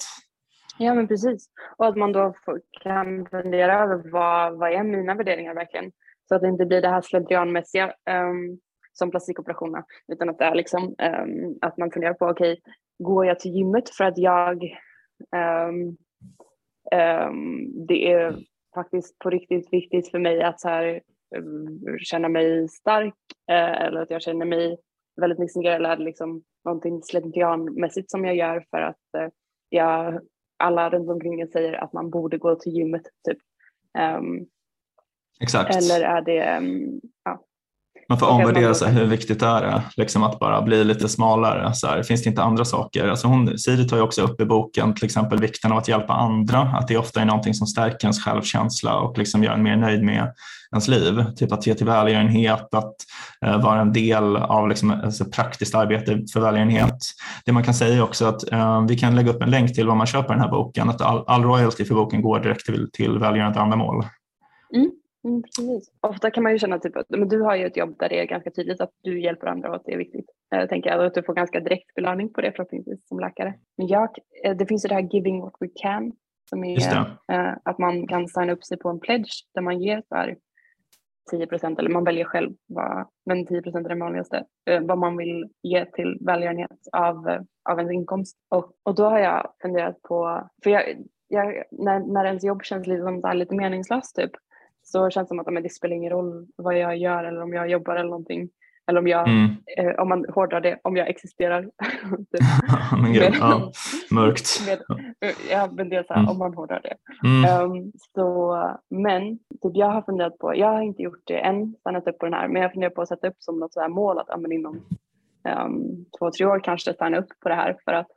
[0.78, 1.46] Ja men precis.
[1.76, 5.92] Och att man då får, kan fundera över vad, vad är mina värderingar verkligen?
[6.28, 8.60] Så att det inte blir det här slentrianmässiga um,
[8.92, 12.60] som plastikoperationerna utan att det är liksom um, att man funderar på okej,
[12.98, 14.62] går jag till gymmet för att jag
[15.36, 15.96] um,
[16.94, 18.36] um, det är
[18.74, 21.00] faktiskt på riktigt viktigt för mig att så här,
[21.36, 23.14] um, känna mig stark
[23.50, 24.78] uh, eller att jag känner mig
[25.20, 25.38] väldigt
[25.74, 29.28] eller är det liksom någonting slentrianmässigt som jag gör för att eh,
[29.68, 30.20] jag
[30.56, 33.38] alla runt omkring en säger att man borde gå till gymmet typ.
[34.18, 34.46] Um,
[35.40, 35.76] Exakt.
[35.76, 37.44] eller är det, um, ja.
[38.08, 41.74] Man får omvärdera då- sig, hur viktigt är det liksom att bara bli lite smalare?
[41.74, 43.08] Så här, finns det inte andra saker?
[43.08, 46.12] Alltså hon, Siri tar ju också upp i boken till exempel vikten av att hjälpa
[46.12, 49.76] andra, att det ofta är någonting som stärker ens självkänsla och liksom gör en mer
[49.76, 50.32] nöjd med
[50.72, 51.24] ens liv.
[51.36, 52.94] Typ att ge till välgörenhet, att
[53.46, 56.98] eh, vara en del av liksom, alltså, praktiskt arbete för välgörenhet.
[57.44, 59.96] Det man kan säga också att eh, vi kan lägga upp en länk till vad
[59.96, 63.18] man köper den här boken, att all, all royalty för boken går direkt till, till
[63.18, 64.04] välgörande ändamål.
[64.74, 64.90] Mm,
[65.42, 65.90] precis.
[66.00, 68.20] Ofta kan man ju känna typ att men du har ju ett jobb där det
[68.20, 70.26] är ganska tydligt att du hjälper andra och att det är viktigt.
[70.50, 73.54] Jag tänker jag, att du får ganska direkt belöning på det förhoppningsvis som läkare.
[73.76, 74.08] Men jag,
[74.44, 76.12] eh, det finns ju det här giving what we can
[76.48, 76.96] som är
[77.32, 80.36] eh, att man kan signa upp sig på en pledge där man ger så här
[81.30, 84.98] 10 procent eller man väljer själv vad, men 10 procent är det vanligaste eh, vad
[84.98, 88.36] man vill ge till välgörenhet av, eh, av ens inkomst.
[88.48, 90.82] Och, och då har jag funderat på, för jag,
[91.28, 94.30] jag, när, när ens jobb känns lite, som så lite meningslöst typ
[94.88, 97.52] så känns det som att men det spelar ingen roll vad jag gör eller om
[97.52, 98.48] jag jobbar eller någonting.
[98.88, 99.50] Eller om jag, Mm.
[99.78, 101.62] eh, om man hårdrar det, om jag existerar.
[102.32, 102.40] typ.
[103.02, 103.72] Men gud, Med- ja,
[104.10, 104.48] mörkt.
[104.66, 104.78] Med,
[105.50, 106.30] ja, men det är så här, Mm.
[106.30, 106.94] om man hårdrar det.
[107.28, 107.70] Mm.
[107.70, 108.56] Um, så,
[108.90, 112.26] men typ jag har funderat på, jag har inte gjort det än, stannat upp på
[112.26, 114.40] den här, men jag funderar på att sätta upp som något så här mål att
[114.40, 114.76] men inom
[115.64, 118.08] um, två, tre år kanske stanna upp på det här för att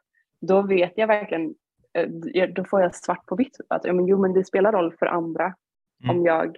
[0.42, 1.54] då vet jag verkligen,
[2.34, 4.94] eh, då får jag svart på vitt att ja, men, jo, men det spelar roll
[5.00, 5.54] för andra
[6.04, 6.18] Mm.
[6.18, 6.58] om jag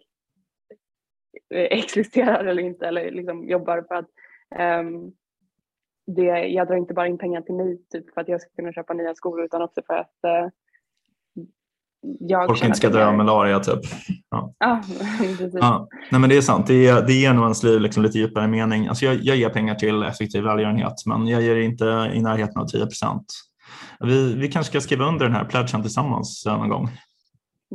[1.53, 4.09] eh, existerar eller inte eller liksom jobbar för att
[4.79, 5.11] um,
[6.07, 8.73] det, jag drar inte bara in pengar till mig typ för att jag ska kunna
[8.73, 10.49] köpa nya skor utan också för att eh,
[12.19, 13.79] jag Folk inte ska dö av malaria typ.
[14.29, 14.53] Ja,
[15.19, 15.53] precis.
[15.53, 16.67] Ja, nej men det är sant.
[16.67, 18.87] Det, ger- det ger nog ens liv liksom lite djupare mening.
[18.87, 22.65] Alltså jag, jag ger pengar till effektiv välgörenhet men jag ger inte i närheten av
[22.65, 23.25] 10 procent.
[23.99, 26.89] Vi, vi kanske ska skriva under den här pledgen tillsammans någon gång.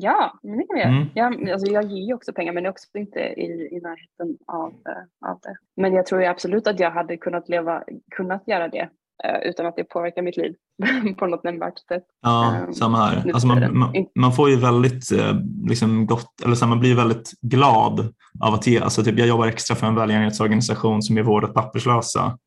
[0.00, 0.90] Ja, men det kan vi göra.
[0.90, 1.08] Mm.
[1.14, 4.68] Ja, men alltså jag ger ju också pengar men också inte i, i närheten av,
[4.68, 5.56] eh, av det.
[5.76, 7.82] Men jag tror absolut att jag hade kunnat leva,
[8.16, 8.88] kunnat göra det
[9.24, 10.54] eh, utan att det påverkar mitt liv
[11.18, 12.04] på något nämnvärt sätt.
[12.22, 13.30] Ja, Ehm, samma här.
[13.32, 15.34] Alltså man, man, man får ju väldigt eh,
[15.68, 18.80] liksom gott, eller så här, man blir väldigt glad av att ge.
[18.80, 22.38] Alltså typ, jag jobbar extra för en välgörenhetsorganisation som ger vård åt papperslösa.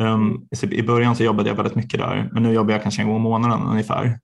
[0.00, 3.08] Um, I början så jobbade jag väldigt mycket där, men nu jobbar jag kanske en
[3.08, 4.18] gång i månaden ungefär.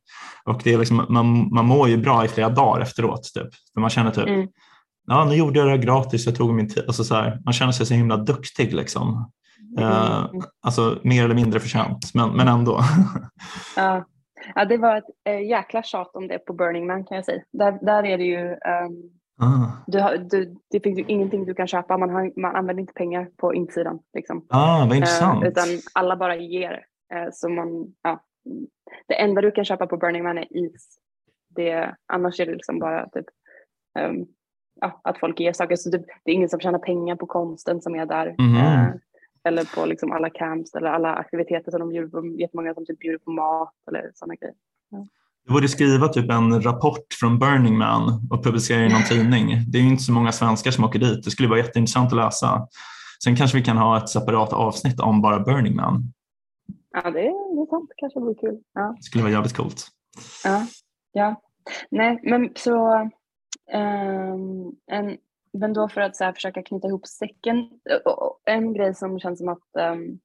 [0.45, 3.23] Och det är liksom, man, man mår ju bra i flera dagar efteråt.
[3.35, 3.49] Typ.
[3.75, 4.49] För man känner typ, Mm.
[5.07, 6.85] ja nu gjorde jag det här gratis, jag tog min tid.
[6.87, 8.75] Alltså så här, man känner sig så himla duktig.
[8.75, 9.31] Liksom.
[9.79, 10.43] Mm.
[10.63, 12.81] alltså mer eller mindre förtjänt, men, men ändå.
[13.77, 14.05] Ja.
[14.55, 17.43] ja, det var ett äh, jäkla tjat om det på Burning Man kan jag säga.
[17.53, 18.93] Där, där är det ju, ehm,
[19.43, 22.93] ah, du du, det finns ju ingenting du kan köpa, man, har, man använder inte
[22.93, 23.99] pengar på insidan.
[24.15, 24.47] Liksom.
[24.49, 25.45] ah, vad Eh, intressant.
[25.45, 25.65] utan
[25.95, 26.85] alla bara ger.
[27.15, 28.25] Eh, så man, ja.
[29.09, 30.99] Det enda du kan köpa på Burning Man är is.
[31.57, 33.27] Det, annars är det liksom bara typ,
[33.99, 34.27] ehm,
[34.81, 35.77] ja, att folk ger saker.
[35.77, 38.35] Så det, det är ingen som tjänar pengar på konsten som är där.
[38.39, 38.57] Mhm.
[38.57, 38.89] Eh,
[39.45, 42.27] eller på liksom alla camps eller alla aktiviteter som de bjuder på.
[42.27, 44.55] Jättemånga som typ bjuder på mat eller sådana grejer.
[45.45, 49.47] Du borde skriva typ en rapport från Burning Man och publicera i någon tidning.
[49.69, 51.25] Det är ju inte så många svenskar som åker dit.
[51.25, 52.69] Det skulle vara jätteintressant att läsa.
[53.25, 56.13] Sen kanske vi kan ha ett separat avsnitt om bara Burning Man.
[56.93, 57.91] Ja, det är, det är sant.
[57.97, 58.61] kanske vore kul.
[58.75, 58.95] Ja.
[58.97, 59.87] Det skulle vara jävligt coolt.
[60.45, 60.67] Ja,
[61.13, 61.43] ja.
[61.91, 62.95] Nej, men så
[63.75, 65.17] um, en,
[65.53, 67.69] men då för att så här, försöka knyta ihop säcken.
[68.45, 70.19] En grej som känns som att um,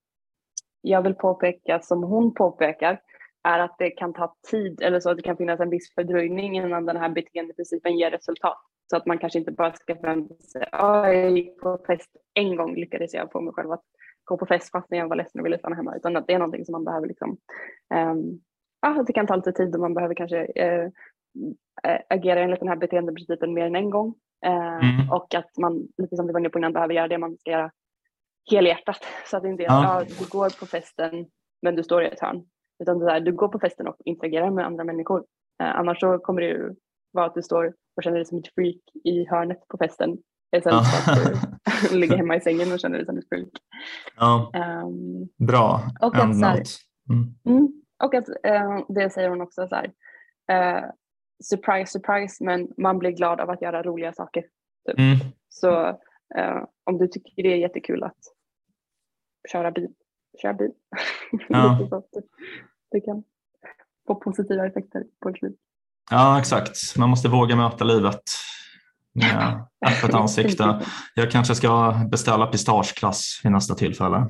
[0.81, 2.99] jag vill påpeka, som hon påpekar,
[3.47, 6.57] är att det kan ta tid eller så att det kan finnas en viss fördröjning
[6.57, 8.57] innan den här beteendeprincipen ger resultat.
[8.89, 12.55] Så att man kanske inte bara ska förvänta sig, ja, jag gick på fest en
[12.55, 13.83] gång lyckades jag få mig själv att
[14.23, 16.33] gå på fest fast när jag var ledsen och ville stanna hemma, utan att det
[16.33, 17.37] är någonting som man behöver liksom,
[17.95, 18.41] um,
[18.81, 20.89] ja, det kan ta lite tid och man behöver kanske uh,
[22.09, 24.13] agera enligt den här beteendeprincipen mer än en gång.
[24.47, 25.11] Uh, mm.
[25.11, 27.51] Och att man, lite som vi var inne på innan, behöver göra det man ska
[27.51, 27.71] göra
[28.51, 28.99] helhjärtat.
[29.25, 29.97] Så att det inte är ja.
[29.97, 31.25] att ja, du går på festen
[31.61, 32.45] men du står i ett hörn.
[32.79, 35.19] Utan det är du går på festen och interagerar med andra människor.
[35.63, 36.75] Uh, annars så kommer det ju
[37.11, 40.17] vara att du står och känner dig som ett freak i hörnet på festen.
[40.57, 41.57] Istället för att du
[41.97, 43.49] ligger hemma i sängen och känner dig som ett freak.
[44.17, 44.51] Ja.
[44.55, 45.81] Um, Bra.
[46.01, 46.63] Och att, här,
[47.09, 47.35] mm.
[47.45, 49.85] Mm, och att uh, det säger hon också så här.
[50.51, 50.89] Uh,
[51.43, 54.45] surprise, surprise, men man blir glad av att göra roliga saker.
[54.87, 54.99] Typ.
[54.99, 55.17] Mm.
[55.49, 55.87] Så
[56.37, 58.17] uh, om du tycker det är jättekul att
[59.51, 59.93] köra bil,
[60.41, 60.71] kör bil.
[61.49, 61.89] Ja.
[62.91, 63.23] det kan
[64.07, 65.51] få positiva effekter på ett liv.
[66.11, 66.97] Ja, exakt.
[66.97, 68.23] Man måste våga möta livet
[69.13, 70.81] med öppet ansikte.
[71.15, 74.27] Jag kanske ska beställa pistageglass vid nästa tillfälle.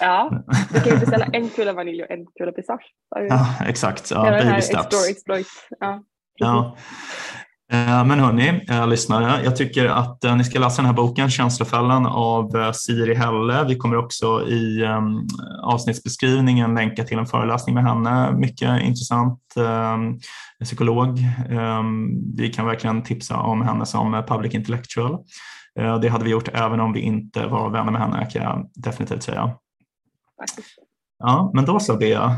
[0.00, 2.94] Ja, du kan ju beställa en kula vanilj och en kula pistage.
[3.10, 4.10] Ja, exakt.
[4.10, 4.84] Ja, baby steps.
[4.84, 5.46] Explore, exploit.
[5.80, 6.02] Ja,
[6.34, 6.76] ja.
[7.72, 11.30] Eh, men hörni, eh, lyssnare, jag tycker att eh, ni ska läsa den här boken
[11.30, 13.64] Känslofällan av Siri Helle.
[13.68, 15.26] Vi kommer också i um,
[15.62, 18.32] avsnittsbeskrivningen länka till en föreläsning med henne.
[18.32, 20.18] Mycket intressant um,
[20.64, 21.18] psykolog.
[21.50, 25.18] Um, vi kan verkligen tipsa om henne som public intellectual.
[26.02, 29.22] Det hade vi gjort även om vi inte var vänner med henne kan jag definitivt
[29.22, 29.50] säga.
[31.18, 32.36] Ja, men då så Bea.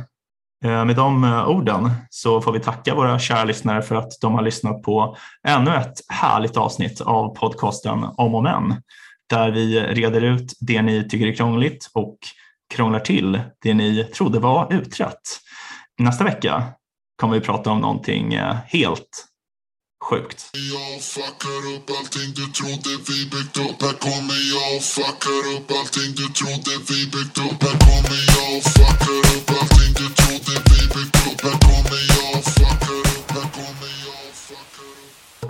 [0.64, 4.34] Eh, med de eh, orden så får vi tacka våra kära lyssnare för att de
[4.34, 5.16] har lyssnat på
[5.48, 8.82] ännu ett härligt avsnitt av podcasten Om och Men
[9.30, 12.18] där vi reder ut det ni tycker är krångligt och
[12.74, 15.40] krånglar till det ni trodde var utrett.
[15.98, 16.64] Nästa vecka
[17.20, 19.26] kommer vi prata om någonting eh, helt
[20.04, 20.50] sjukt.
[20.52, 23.82] Jag fuckar upp allting du trodde vi byggt upp.
[23.82, 27.62] Här kommer jag och fuckar upp allting du trodde vi byggt upp.
[27.62, 29.25] Här kommer jag och fuckar